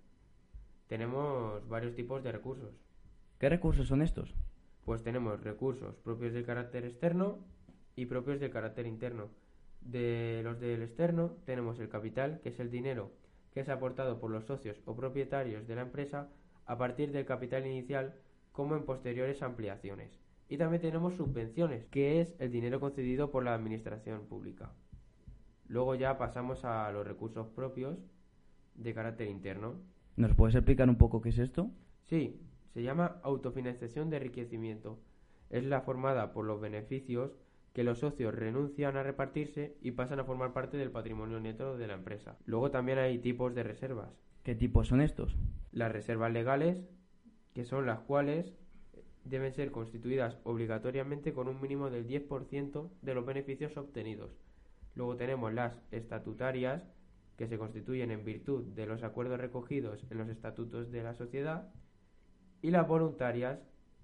Tenemos 0.87 1.67
varios 1.69 1.95
tipos 1.95 2.23
de 2.23 2.33
recursos. 2.33 2.75
¿Qué 3.39 3.49
recursos 3.49 3.89
son 3.89 4.03
estos? 4.03 4.35
Pues 4.85 5.03
tenemos 5.03 5.43
recursos 5.43 5.97
propios 5.97 6.33
del 6.33 6.45
carácter 6.45 6.85
externo 6.85 7.39
y 7.97 8.07
propios 8.07 8.41
del 8.41 8.51
carácter 8.51 8.87
interno. 8.87 9.31
De 9.81 10.41
los 10.43 10.61
del 10.61 10.83
externo 10.83 11.37
tenemos 11.45 11.79
el 11.81 11.89
capital, 11.89 12.41
que 12.41 12.51
es 12.51 12.61
el 12.61 12.71
dinero 12.71 13.13
que 13.57 13.61
es 13.61 13.71
aportado 13.71 14.21
por 14.21 14.31
los 14.31 14.45
socios 14.45 14.83
o 14.85 14.95
propietarios 14.95 15.67
de 15.67 15.75
la 15.75 15.81
empresa 15.81 16.29
a 16.67 16.77
partir 16.79 17.13
del 17.13 17.25
capital 17.25 17.67
inicial 17.67 18.15
como 18.53 18.77
en 18.77 18.85
posteriores 18.85 19.43
ampliaciones. 19.43 20.19
Y 20.49 20.59
también 20.59 20.83
tenemos 20.83 21.15
subvenciones, 21.15 21.87
que 21.87 22.21
es 22.21 22.35
el 22.39 22.51
dinero 22.53 22.81
concedido 22.81 23.31
por 23.31 23.45
la 23.45 23.55
administración 23.55 24.27
pública. 24.27 24.73
Luego 25.69 25.95
ya 25.95 26.19
pasamos 26.19 26.65
a 26.65 26.91
los 26.93 27.07
recursos 27.07 27.49
propios 27.49 27.99
de 28.75 28.95
carácter 28.95 29.29
interno. 29.29 29.75
¿Nos 30.17 30.35
puedes 30.35 30.55
explicar 30.55 30.89
un 30.89 30.97
poco 30.97 31.21
qué 31.21 31.31
es 31.31 31.39
esto? 31.39 31.71
Sí, 32.05 32.41
se 32.73 32.83
llama 32.83 33.21
autofinanciación 33.23 34.11
de 34.11 34.19
enriquecimiento. 34.19 34.99
Es 35.51 35.65
la 35.65 35.81
formada 35.81 36.33
por 36.33 36.45
los 36.45 36.61
beneficios 36.61 37.37
que 37.73 37.85
los 37.85 37.99
socios 37.99 38.35
renuncian 38.35 38.97
a 38.97 39.03
repartirse 39.03 39.77
y 39.83 39.91
pasan 39.91 40.21
a 40.21 40.25
formar 40.25 40.53
parte 40.53 40.77
del 40.77 40.91
patrimonio 40.91 41.41
neto 41.41 41.77
de 41.77 41.87
la 41.87 41.95
empresa. 41.95 42.39
Luego 42.47 42.71
también 42.71 42.99
hay 42.99 43.19
tipos 43.19 43.55
de 43.55 43.65
reservas. 43.65 44.09
¿Qué 44.47 44.55
tipos 44.55 44.87
son 44.87 45.01
estos? 45.01 45.37
Las 45.73 45.91
reservas 45.91 46.33
legales, 46.33 46.79
que 47.53 47.65
son 47.65 47.85
las 47.85 47.99
cuales 47.99 48.55
deben 49.25 49.53
ser 49.53 49.73
constituidas 49.73 50.39
obligatoriamente 50.45 51.33
con 51.33 51.49
un 51.49 51.61
mínimo 51.61 51.91
del 51.91 52.07
10% 52.07 52.89
de 53.03 53.15
los 53.17 53.27
beneficios 53.27 53.77
obtenidos. 53.77 54.31
Luego 54.95 55.17
tenemos 55.17 55.53
las 55.53 55.83
estatutarias, 55.91 56.85
que 57.37 57.49
se 57.49 57.59
constituyen 57.59 58.13
en 58.13 58.25
virtud 58.25 58.63
de 58.67 58.87
los 58.87 59.03
acuerdos 59.03 59.41
recogidos 59.41 60.07
en 60.11 60.19
los 60.19 60.29
estatutos 60.29 60.93
de 60.93 61.03
la 61.03 61.15
sociedad, 61.15 61.69
y 62.63 62.71
las 62.71 62.87
voluntarias, 62.87 63.59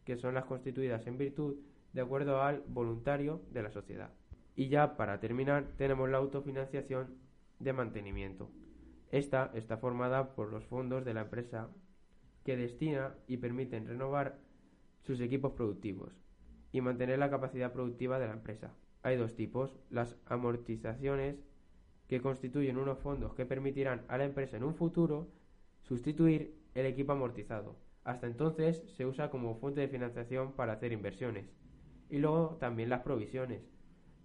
que 0.05 0.17
son 0.17 0.35
las 0.35 0.47
constituidas 0.47 1.07
en 1.07 1.19
virtud 1.19 1.55
de 1.93 2.01
acuerdo 2.01 2.43
al 2.43 2.65
voluntario 2.67 3.43
de 3.53 3.63
la 3.63 3.71
sociedad. 3.71 4.11
Y 4.57 4.71
ya 4.71 4.97
para 4.97 5.21
terminar 5.21 5.69
tenemos 5.77 6.11
la 6.11 6.19
autofinanciación 6.19 7.15
de 7.61 7.73
mantenimiento. 7.73 8.51
Esta 9.13 9.51
está 9.53 9.77
formada 9.77 10.35
por 10.35 10.51
los 10.51 10.65
fondos 10.65 11.05
de 11.05 11.13
la 11.13 11.21
empresa 11.21 11.69
que 12.45 12.57
destina 12.57 13.15
y 13.29 13.37
permiten 13.37 13.87
renovar 13.87 14.39
sus 15.03 15.21
equipos 15.21 15.53
productivos 15.53 16.19
y 16.73 16.81
mantener 16.81 17.19
la 17.19 17.29
capacidad 17.29 17.75
productiva 17.75 18.19
de 18.19 18.27
la 18.27 18.33
empresa. 18.33 18.75
Hay 19.03 19.19
dos 19.19 19.35
tipos, 19.35 19.77
las 19.91 20.17
amortizaciones 20.25 21.45
que 22.09 22.23
constituyen 22.23 22.79
unos 22.79 23.01
fondos 23.01 23.35
que 23.35 23.45
permitirán 23.45 24.07
a 24.09 24.17
la 24.17 24.25
empresa 24.25 24.57
en 24.57 24.65
un 24.65 24.75
futuro 24.75 25.29
sustituir 25.83 26.57
el 26.75 26.87
equipo 26.87 27.13
amortizado. 27.13 27.77
Hasta 28.05 28.27
entonces 28.27 28.83
se 28.97 29.05
usa 29.05 29.29
como 29.29 29.57
fuente 29.57 29.83
de 29.83 29.89
financiación 29.89 30.53
para 30.53 30.73
hacer 30.73 30.91
inversiones. 30.91 31.53
Y 32.09 32.17
luego 32.17 32.57
también 32.59 32.89
las 32.89 33.03
provisiones, 33.03 33.63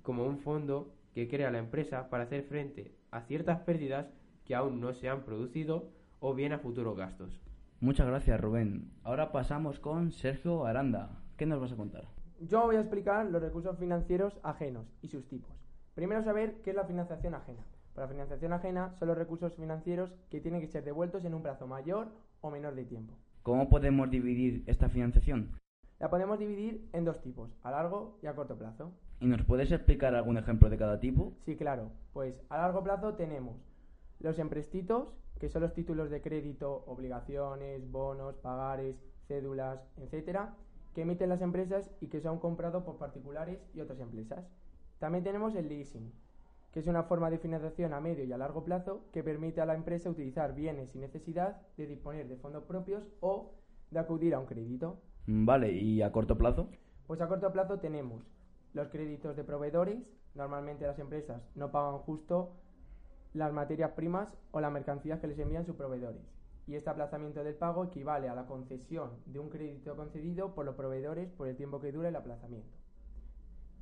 como 0.01 0.25
un 0.25 0.39
fondo 0.39 0.93
que 1.13 1.27
crea 1.27 1.51
la 1.51 1.59
empresa 1.59 2.09
para 2.09 2.23
hacer 2.23 2.43
frente 2.43 2.95
a 3.11 3.21
ciertas 3.23 3.59
pérdidas 3.59 4.07
que 4.47 4.55
aún 4.55 4.79
no 4.79 4.93
se 4.93 5.09
han 5.09 5.23
producido 5.23 5.89
o 6.19 6.33
bien 6.33 6.53
a 6.53 6.59
futuros 6.59 6.97
gastos. 6.97 7.39
Muchas 7.79 8.07
gracias, 8.07 8.39
Rubén. 8.39 8.91
Ahora 9.03 9.31
pasamos 9.31 9.79
con 9.79 10.11
Sergio 10.11 10.65
Aranda. 10.65 11.09
¿Qué 11.35 11.45
nos 11.45 11.59
vas 11.61 11.73
a 11.73 11.75
contar? 11.75 12.05
Yo 12.39 12.63
voy 12.65 12.77
a 12.77 12.79
explicar 12.79 13.25
los 13.25 13.41
recursos 13.41 13.77
financieros 13.77 14.39
ajenos 14.41 14.85
y 15.01 15.09
sus 15.09 15.27
tipos. 15.27 15.51
Primero 15.93 16.23
saber 16.23 16.61
qué 16.63 16.71
es 16.71 16.75
la 16.75 16.85
financiación 16.85 17.35
ajena. 17.35 17.63
Para 17.93 18.07
la 18.07 18.13
financiación 18.13 18.53
ajena 18.53 18.93
son 18.97 19.09
los 19.09 19.17
recursos 19.17 19.55
financieros 19.55 20.13
que 20.29 20.39
tienen 20.39 20.61
que 20.61 20.67
ser 20.67 20.83
devueltos 20.83 21.25
en 21.25 21.33
un 21.33 21.43
plazo 21.43 21.67
mayor 21.67 22.07
o 22.41 22.49
menor 22.49 22.75
de 22.75 22.85
tiempo. 22.85 23.13
¿Cómo 23.43 23.69
podemos 23.69 24.09
dividir 24.09 24.63
esta 24.67 24.89
financiación? 24.89 25.51
La 25.99 26.09
podemos 26.09 26.37
dividir 26.37 26.87
en 26.93 27.05
dos 27.05 27.21
tipos, 27.21 27.49
a 27.63 27.71
largo 27.71 28.19
y 28.21 28.27
a 28.27 28.35
corto 28.35 28.55
plazo. 28.55 28.91
¿Y 29.19 29.25
nos 29.25 29.43
puedes 29.43 29.71
explicar 29.71 30.13
algún 30.13 30.37
ejemplo 30.37 30.69
de 30.69 30.77
cada 30.77 30.99
tipo? 30.99 31.33
Sí, 31.45 31.55
claro. 31.55 31.91
Pues 32.13 32.35
a 32.49 32.57
largo 32.57 32.83
plazo 32.83 33.15
tenemos 33.15 33.55
los 34.19 34.39
emprestitos, 34.39 35.13
que 35.39 35.49
son 35.49 35.61
los 35.61 35.73
títulos 35.73 36.09
de 36.09 36.21
crédito, 36.21 36.83
obligaciones, 36.87 37.89
bonos, 37.91 38.35
pagares, 38.37 38.99
cédulas, 39.27 39.79
etcétera, 39.97 40.55
que 40.93 41.03
emiten 41.03 41.29
las 41.29 41.41
empresas 41.41 41.91
y 42.01 42.07
que 42.07 42.21
son 42.21 42.39
comprados 42.39 42.83
por 42.83 42.97
particulares 42.97 43.59
y 43.73 43.81
otras 43.81 43.99
empresas. 43.99 44.47
También 44.99 45.23
tenemos 45.23 45.55
el 45.55 45.69
leasing, 45.69 46.11
que 46.71 46.79
es 46.79 46.87
una 46.87 47.03
forma 47.03 47.29
de 47.29 47.37
financiación 47.37 47.93
a 47.93 48.01
medio 48.01 48.23
y 48.23 48.31
a 48.31 48.37
largo 48.37 48.63
plazo 48.63 49.05
que 49.11 49.23
permite 49.23 49.61
a 49.61 49.65
la 49.65 49.75
empresa 49.75 50.09
utilizar 50.09 50.55
bienes 50.55 50.89
sin 50.89 51.01
necesidad 51.01 51.61
de 51.77 51.85
disponer 51.85 52.27
de 52.27 52.37
fondos 52.37 52.63
propios 52.63 53.03
o 53.19 53.51
de 53.91 53.99
acudir 53.99 54.33
a 54.33 54.39
un 54.39 54.47
crédito. 54.47 54.99
Vale, 55.27 55.71
¿y 55.71 56.01
a 56.01 56.11
corto 56.11 56.37
plazo? 56.37 56.69
Pues 57.05 57.21
a 57.21 57.27
corto 57.27 57.51
plazo 57.51 57.79
tenemos 57.79 58.23
los 58.73 58.89
créditos 58.89 59.35
de 59.35 59.43
proveedores. 59.43 59.99
Normalmente 60.35 60.87
las 60.87 60.99
empresas 60.99 61.41
no 61.55 61.71
pagan 61.71 61.99
justo 61.99 62.53
las 63.33 63.53
materias 63.53 63.91
primas 63.91 64.33
o 64.51 64.59
las 64.59 64.71
mercancías 64.71 65.19
que 65.19 65.27
les 65.27 65.39
envían 65.39 65.65
sus 65.65 65.75
proveedores. 65.75 66.21
Y 66.65 66.75
este 66.75 66.89
aplazamiento 66.89 67.43
del 67.43 67.55
pago 67.55 67.85
equivale 67.85 68.27
a 68.27 68.35
la 68.35 68.45
concesión 68.45 69.11
de 69.25 69.39
un 69.39 69.49
crédito 69.49 69.95
concedido 69.95 70.53
por 70.53 70.65
los 70.65 70.75
proveedores 70.75 71.31
por 71.31 71.47
el 71.47 71.55
tiempo 71.55 71.79
que 71.79 71.91
dura 71.91 72.09
el 72.09 72.15
aplazamiento. 72.15 72.75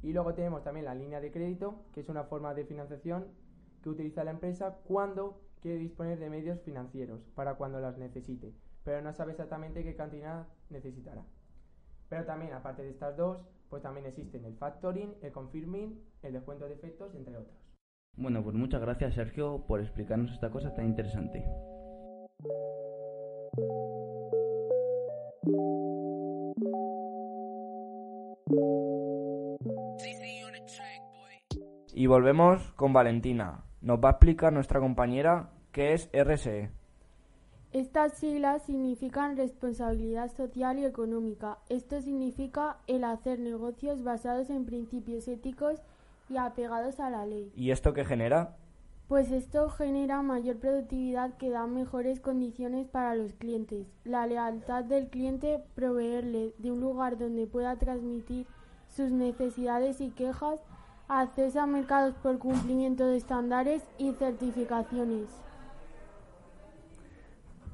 Y 0.04 0.14
luego 0.14 0.36
tenemos 0.36 0.64
también 0.64 0.86
la 0.86 0.94
línea 0.94 1.20
de 1.20 1.32
crédito, 1.32 1.84
que 1.94 2.02
es 2.02 2.10
una 2.10 2.26
forma 2.26 2.54
de 2.54 2.66
financiación 2.66 3.28
que 3.82 3.90
utiliza 3.90 4.24
la 4.24 4.32
empresa 4.32 4.78
cuando 4.84 5.42
quiere 5.62 5.80
disponer 5.80 6.20
de 6.20 6.30
medios 6.30 6.62
financieros 6.62 7.22
para 7.34 7.56
cuando 7.56 7.80
las 7.80 7.98
necesite, 7.98 8.54
pero 8.84 9.02
no 9.02 9.14
sabe 9.14 9.32
exactamente 9.32 9.84
qué 9.84 9.96
cantidad 9.96 10.48
necesitará. 10.70 11.24
Pero 12.08 12.24
también, 12.26 12.54
aparte 12.54 12.84
de 12.84 12.92
estas 12.92 13.18
dos, 13.18 13.40
pues 13.70 13.82
también 13.82 14.06
existen 14.06 14.46
el 14.46 14.56
factoring, 14.56 15.16
el 15.24 15.32
confirming, 15.32 16.00
el 16.22 16.34
descuento 16.34 16.68
de 16.68 16.76
efectos, 16.76 17.16
entre 17.16 17.38
otros. 17.38 17.65
Bueno, 18.18 18.42
pues 18.44 18.56
muchas 18.56 18.82
gracias 18.82 19.14
Sergio 19.14 19.66
por 19.68 19.82
explicarnos 19.82 20.32
esta 20.32 20.50
cosa 20.50 20.74
tan 20.74 20.86
interesante. 20.86 21.46
Y 31.94 32.08
volvemos 32.08 32.72
con 32.74 32.94
Valentina. 32.94 33.64
Nos 33.82 34.00
va 34.04 34.10
a 34.10 34.12
explicar 34.12 34.54
nuestra 34.54 34.80
compañera 34.80 35.50
qué 35.72 35.94
es. 35.94 36.10
RSE. 36.14 36.70
Estas 37.72 38.14
siglas 38.14 38.64
significan 38.64 39.36
responsabilidad 39.36 40.32
social 40.32 40.80
y 40.80 40.86
económica. 40.86 41.58
Esto 41.68 42.02
significa 42.02 42.78
el 42.88 43.04
hacer 43.04 43.40
negocios 43.40 44.04
basados 44.04 44.50
en 44.50 44.66
principios 44.66 45.28
éticos 45.28 45.82
y 46.30 46.38
apegados 46.38 47.00
a 47.00 47.10
la 47.10 47.26
ley. 47.26 47.52
¿Y 47.56 47.72
esto 47.72 47.94
qué 47.94 48.06
genera? 48.06 48.58
Pues 49.08 49.32
esto 49.32 49.70
genera 49.70 50.24
mayor 50.24 50.58
productividad 50.58 51.38
que 51.38 51.52
da 51.52 51.68
mejores 51.68 52.20
condiciones 52.20 52.88
para 52.88 53.14
los 53.14 53.34
clientes. 53.34 53.86
La 54.04 54.26
lealtad 54.26 54.84
del 54.84 55.10
cliente, 55.10 55.64
proveerle 55.76 56.54
de 56.58 56.72
un 56.72 56.82
lugar 56.82 57.20
donde 57.20 57.46
pueda 57.46 57.76
transmitir 57.76 58.48
sus 58.88 59.12
necesidades 59.12 60.02
y 60.02 60.10
quejas, 60.10 60.60
acceso 61.08 61.62
a 61.62 61.68
mercados 61.68 62.16
por 62.16 62.40
cumplimiento 62.40 63.06
de 63.06 63.18
estándares 63.18 63.84
y 64.00 64.14
certificaciones. 64.14 65.30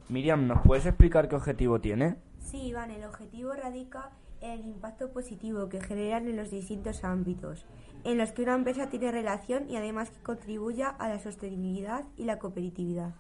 Miriam, 0.10 0.46
¿nos 0.48 0.62
puedes 0.64 0.86
explicar 0.86 1.30
qué 1.30 1.38
objetivo 1.38 1.80
tiene? 1.80 2.18
Sí, 2.40 2.64
Iván, 2.64 2.92
el 2.92 3.06
objetivo 3.06 3.54
radica 3.54 4.10
en 4.42 4.52
el 4.52 4.66
impacto 4.66 5.14
positivo 5.14 5.70
que 5.70 5.80
generan 5.80 6.28
en 6.28 6.36
los 6.36 6.52
distintos 6.52 7.06
ámbitos 7.06 7.66
en 8.04 8.18
los 8.18 8.32
que 8.32 8.44
una 8.44 8.56
empresa 8.56 8.90
tiene 8.90 9.12
relación 9.12 9.70
y 9.70 9.76
además 9.76 10.10
que 10.10 10.22
contribuya 10.22 10.90
a 10.90 11.10
la 11.10 11.20
sostenibilidad 11.20 12.06
y 12.18 12.26
la 12.26 12.40
competitividad. 12.40 13.14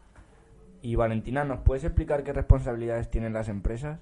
Y 0.82 0.96
Valentina, 0.96 1.44
¿nos 1.44 1.60
puedes 1.60 1.84
explicar 1.84 2.24
qué 2.24 2.34
responsabilidades 2.34 3.10
tienen 3.10 3.34
las 3.34 3.50
empresas? 3.50 4.00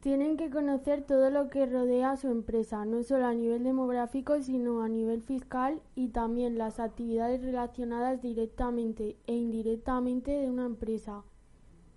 Tienen 0.00 0.36
que 0.36 0.50
conocer 0.50 1.02
todo 1.02 1.30
lo 1.30 1.48
que 1.48 1.66
rodea 1.66 2.12
a 2.12 2.16
su 2.16 2.28
empresa, 2.28 2.84
no 2.84 3.02
solo 3.02 3.26
a 3.26 3.34
nivel 3.34 3.62
demográfico, 3.62 4.40
sino 4.40 4.82
a 4.82 4.88
nivel 4.88 5.22
fiscal 5.22 5.80
y 5.94 6.08
también 6.08 6.58
las 6.58 6.80
actividades 6.80 7.42
relacionadas 7.42 8.20
directamente 8.20 9.16
e 9.26 9.34
indirectamente 9.34 10.32
de 10.32 10.50
una 10.50 10.66
empresa. 10.66 11.22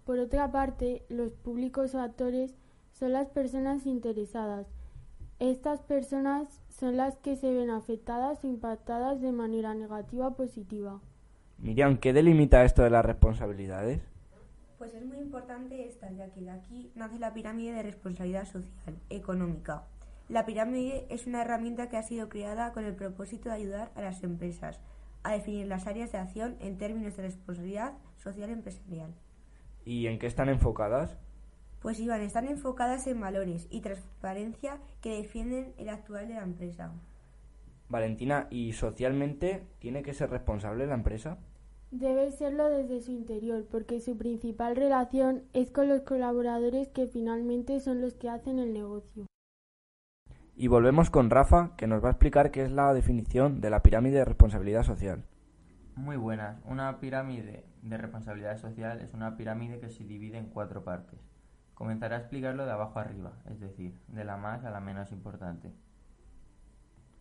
Por 0.05 0.19
otra 0.19 0.51
parte, 0.51 1.03
los 1.09 1.33
públicos 1.33 1.95
o 1.95 1.99
actores 1.99 2.55
son 2.91 3.13
las 3.13 3.29
personas 3.29 3.87
interesadas. 3.87 4.74
Estas 5.39 5.81
personas 5.81 6.61
son 6.69 6.95
las 6.95 7.17
que 7.17 7.35
se 7.35 7.51
ven 7.51 7.69
afectadas 7.69 8.41
o 8.45 8.47
impactadas 8.47 9.19
de 9.21 9.33
manera 9.33 9.73
negativa 9.73 10.27
o 10.27 10.35
positiva. 10.35 11.01
Miriam, 11.57 11.97
¿qué 11.97 12.13
delimita 12.13 12.63
esto 12.63 12.83
de 12.83 12.89
las 12.89 13.03
responsabilidades? 13.03 14.01
Pues 14.77 14.93
es 14.93 15.05
muy 15.05 15.17
importante 15.17 15.87
esta, 15.87 16.09
ya 16.11 16.29
que 16.29 16.39
de 16.39 16.51
aquí 16.51 16.89
nace 16.95 17.19
la 17.19 17.33
pirámide 17.33 17.73
de 17.73 17.83
responsabilidad 17.83 18.45
social, 18.45 18.95
económica. 19.09 19.83
La 20.29 20.45
pirámide 20.45 21.05
es 21.09 21.27
una 21.27 21.41
herramienta 21.41 21.89
que 21.89 21.97
ha 21.97 22.03
sido 22.03 22.29
creada 22.29 22.71
con 22.71 22.85
el 22.85 22.95
propósito 22.95 23.49
de 23.49 23.55
ayudar 23.55 23.91
a 23.95 24.01
las 24.01 24.23
empresas 24.23 24.79
a 25.23 25.33
definir 25.33 25.67
las 25.67 25.85
áreas 25.85 26.13
de 26.13 26.17
acción 26.17 26.55
en 26.61 26.77
términos 26.77 27.17
de 27.17 27.23
responsabilidad 27.23 27.93
social 28.17 28.49
empresarial. 28.51 29.13
¿Y 29.83 30.07
en 30.07 30.17
qué 30.17 30.27
están 30.27 30.47
enfocadas? 30.47 31.17
Pues 31.85 31.99
Iván, 31.99 32.21
están 32.21 32.47
enfocadas 32.47 33.05
en 33.05 33.21
valores 33.21 33.67
y 33.69 33.81
transparencia 33.81 34.79
que 35.01 35.17
defienden 35.17 35.71
el 35.77 35.89
actual 35.89 36.27
de 36.27 36.33
la 36.33 36.41
empresa. 36.41 36.91
Valentina, 37.89 38.47
¿y 38.49 38.73
socialmente 38.73 39.67
tiene 39.77 40.01
que 40.01 40.15
ser 40.15 40.31
responsable 40.31 40.87
la 40.87 40.95
empresa? 40.95 41.37
Debe 41.91 42.31
serlo 42.31 42.69
desde 42.69 43.01
su 43.01 43.11
interior, 43.11 43.67
porque 43.69 44.01
su 44.01 44.17
principal 44.17 44.75
relación 44.75 45.43
es 45.53 45.69
con 45.69 45.87
los 45.87 46.01
colaboradores 46.01 46.89
que 46.89 47.05
finalmente 47.05 47.79
son 47.79 48.01
los 48.01 48.15
que 48.15 48.29
hacen 48.29 48.57
el 48.57 48.73
negocio. 48.73 49.27
Y 50.55 50.65
volvemos 50.65 51.11
con 51.11 51.29
Rafa, 51.29 51.75
que 51.77 51.85
nos 51.85 52.03
va 52.03 52.07
a 52.07 52.13
explicar 52.13 52.49
qué 52.49 52.63
es 52.63 52.71
la 52.71 52.95
definición 52.95 53.61
de 53.61 53.69
la 53.69 53.83
pirámide 53.83 54.17
de 54.17 54.25
responsabilidad 54.25 54.81
social. 54.81 55.23
Muy 55.93 56.17
buenas. 56.17 56.59
Una 56.65 56.99
pirámide 56.99 57.63
de 57.83 57.97
responsabilidad 57.97 58.57
social 58.57 59.01
es 59.01 59.13
una 59.13 59.37
pirámide 59.37 59.79
que 59.79 59.91
se 59.91 60.03
divide 60.03 60.39
en 60.39 60.49
cuatro 60.49 60.83
partes. 60.83 61.34
Comenzaré 61.75 62.15
a 62.15 62.19
explicarlo 62.19 62.65
de 62.65 62.71
abajo 62.71 62.99
arriba, 62.99 63.33
es 63.49 63.59
decir, 63.59 63.99
de 64.07 64.23
la 64.23 64.37
más 64.37 64.63
a 64.63 64.71
la 64.71 64.79
menos 64.79 65.11
importante. 65.11 65.73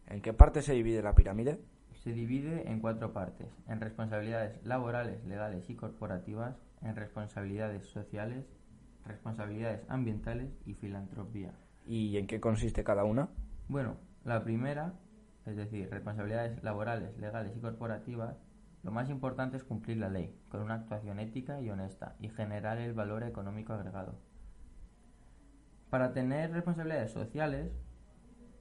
¿En 0.06 0.22
qué 0.22 0.32
parte 0.32 0.62
se 0.62 0.74
divide 0.74 1.02
la 1.02 1.16
pirámide? 1.16 1.60
Se 1.92 2.12
divide 2.12 2.70
en 2.70 2.78
cuatro 2.78 3.12
partes, 3.12 3.48
en 3.66 3.80
responsabilidades 3.80 4.64
laborales, 4.64 5.24
legales 5.24 5.68
y 5.70 5.74
corporativas, 5.74 6.54
en 6.82 6.94
responsabilidades 6.94 7.86
sociales, 7.86 8.46
responsabilidades 9.04 9.84
ambientales 9.88 10.52
y 10.66 10.74
filantropía. 10.74 11.52
¿Y 11.84 12.16
en 12.16 12.28
qué 12.28 12.40
consiste 12.40 12.84
cada 12.84 13.02
una? 13.04 13.30
Bueno, 13.68 13.96
la 14.24 14.44
primera, 14.44 14.92
es 15.46 15.56
decir, 15.56 15.90
responsabilidades 15.90 16.62
laborales, 16.62 17.18
legales 17.18 17.56
y 17.56 17.60
corporativas, 17.60 18.36
lo 18.84 18.92
más 18.92 19.10
importante 19.10 19.56
es 19.56 19.64
cumplir 19.64 19.96
la 19.96 20.10
ley, 20.10 20.38
con 20.48 20.60
una 20.60 20.74
actuación 20.74 21.18
ética 21.18 21.60
y 21.60 21.70
honesta, 21.70 22.14
y 22.20 22.28
generar 22.28 22.78
el 22.78 22.92
valor 22.92 23.24
económico 23.24 23.72
agregado. 23.72 24.14
Para 25.94 26.12
tener 26.12 26.50
responsabilidades 26.50 27.12
sociales 27.12 27.70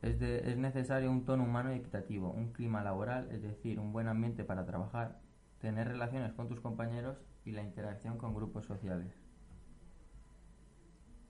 es, 0.04 0.22
es, 0.22 0.56
necesario 0.56 1.10
un 1.10 1.26
tono 1.26 1.46
humano 1.46 1.74
y 1.74 1.78
equitativo, 1.78 2.30
un 2.30 2.54
clima 2.54 2.84
laboral, 2.84 3.28
es 3.32 3.42
decir, 3.42 3.80
un 3.80 3.92
buen 3.92 4.08
ambiente 4.08 4.44
para 4.44 4.68
trabajar, 4.68 5.20
tener 5.58 5.88
relaciones 5.88 6.32
con 6.34 6.48
tus 6.48 6.60
compañeros 6.60 7.18
y 7.44 7.54
la 7.54 7.64
interacción 7.64 8.20
con 8.20 8.36
grupos 8.36 8.68
sociales. 8.68 9.20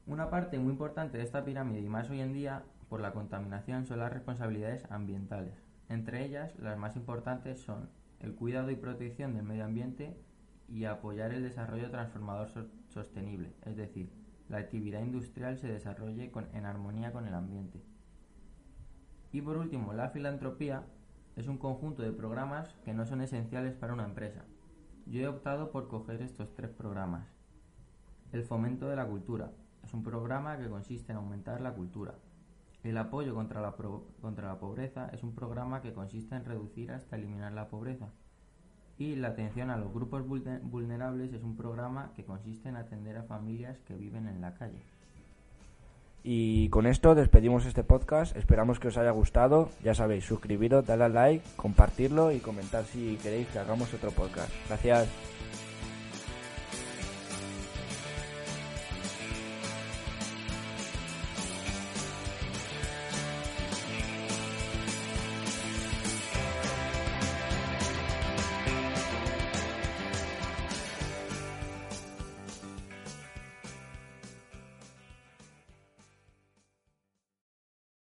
Una 0.06 0.30
parte 0.30 0.60
muy 0.60 0.74
importante 0.74 1.18
de 1.18 1.24
esta 1.24 1.46
pirámide 1.46 1.80
y 1.80 1.88
más 1.88 2.10
hoy 2.10 2.20
en 2.20 2.34
día 2.34 2.66
por 2.89 3.00
la 3.00 3.13
contaminación 3.13 3.86
son 3.86 4.00
las 4.00 4.12
responsabilidades 4.12 4.84
ambientales. 4.92 5.56
Entre 5.88 6.26
ellas, 6.26 6.54
las 6.60 6.78
más 6.78 6.98
importantes 6.98 7.62
son 7.62 7.89
el 8.20 8.36
cuidado 8.36 8.72
y 8.72 8.76
protección 8.76 9.36
del 9.36 9.44
medio 9.44 9.63
ambiente 9.63 10.20
y 10.68 10.84
apoyar 10.84 11.32
el 11.32 11.44
desarrollo 11.44 11.89
transformador 11.89 12.50
so 12.50 12.68
sostenible, 12.89 13.54
es 13.66 13.78
decir, 13.78 14.12
la 14.49 14.58
actividad 14.58 15.01
industrial 15.01 15.58
se 15.58 15.67
desarrolle 15.67 16.32
en 16.53 16.65
armonía 16.65 17.12
con 17.12 17.27
el 17.27 17.34
ambiente. 17.34 17.82
Y 19.32 19.41
por 19.41 19.58
último, 19.58 19.93
la 19.93 20.10
filantropía 20.10 20.84
es 21.36 21.47
un 21.47 21.58
conjunto 21.58 22.03
de 22.03 22.12
programas 22.12 22.75
que 22.86 22.93
no 22.93 23.06
son 23.06 23.21
esenciales 23.21 23.73
para 23.73 23.93
una 23.93 24.06
empresa. 24.06 24.43
Yo 25.06 25.21
he 25.21 25.27
optado 25.27 25.71
por 25.71 25.88
coger 25.88 26.21
estos 26.21 26.53
tres 26.53 26.69
programas. 26.69 27.27
El 28.32 28.43
fomento 28.43 28.88
de 28.88 28.95
la 28.95 29.08
cultura 29.08 29.51
es 29.84 29.93
un 29.93 30.03
programa 30.03 30.58
que 30.58 30.69
consiste 30.69 31.12
en 31.12 31.17
aumentar 31.17 31.62
la 31.62 31.73
cultura. 31.73 32.15
El 32.84 32.97
apoyo 32.97 33.34
contra 33.34 33.62
la, 33.62 33.75
contra 34.21 34.47
la 34.47 34.60
pobreza 34.60 35.10
es 35.13 35.23
un 35.23 35.34
programa 35.34 35.82
que 35.82 35.93
consiste 35.93 36.36
en 36.36 36.45
reducir 36.45 36.91
hasta 36.91 37.15
eliminar 37.15 37.53
la 37.53 37.69
pobreza. 37.69 38.10
Y 38.97 39.15
la 39.15 39.29
atención 39.29 39.69
a 39.69 39.77
los 39.77 39.91
grupos 39.93 40.23
vulnerables 40.27 41.34
es 41.34 41.43
un 41.43 41.56
programa 41.56 42.12
que 42.15 42.23
consiste 42.23 42.69
en 42.69 42.75
atender 42.75 43.17
a 43.17 43.23
familias 43.23 43.77
que 43.88 43.95
viven 43.95 44.27
en 44.27 44.41
la 44.41 44.53
calle. 44.53 44.79
Y 46.23 46.69
con 46.69 46.88
esto 46.88 47.15
despedimos 47.15 47.65
este 47.65 47.84
podcast. 47.84 48.36
Esperamos 48.38 48.79
que 48.79 48.88
os 48.88 48.97
haya 48.97 49.12
gustado. 49.12 49.69
Ya 49.84 49.93
sabéis, 49.93 50.23
suscribiros, 50.23 50.86
darle 50.86 51.06
al 51.06 51.13
like, 51.13 51.45
compartirlo 51.58 52.32
y 52.32 52.39
comentar 52.39 52.86
si 52.86 53.17
queréis 53.21 53.47
que 53.47 53.60
hagamos 53.60 53.93
otro 53.93 54.12
podcast. 54.12 54.49
Gracias. 54.67 55.10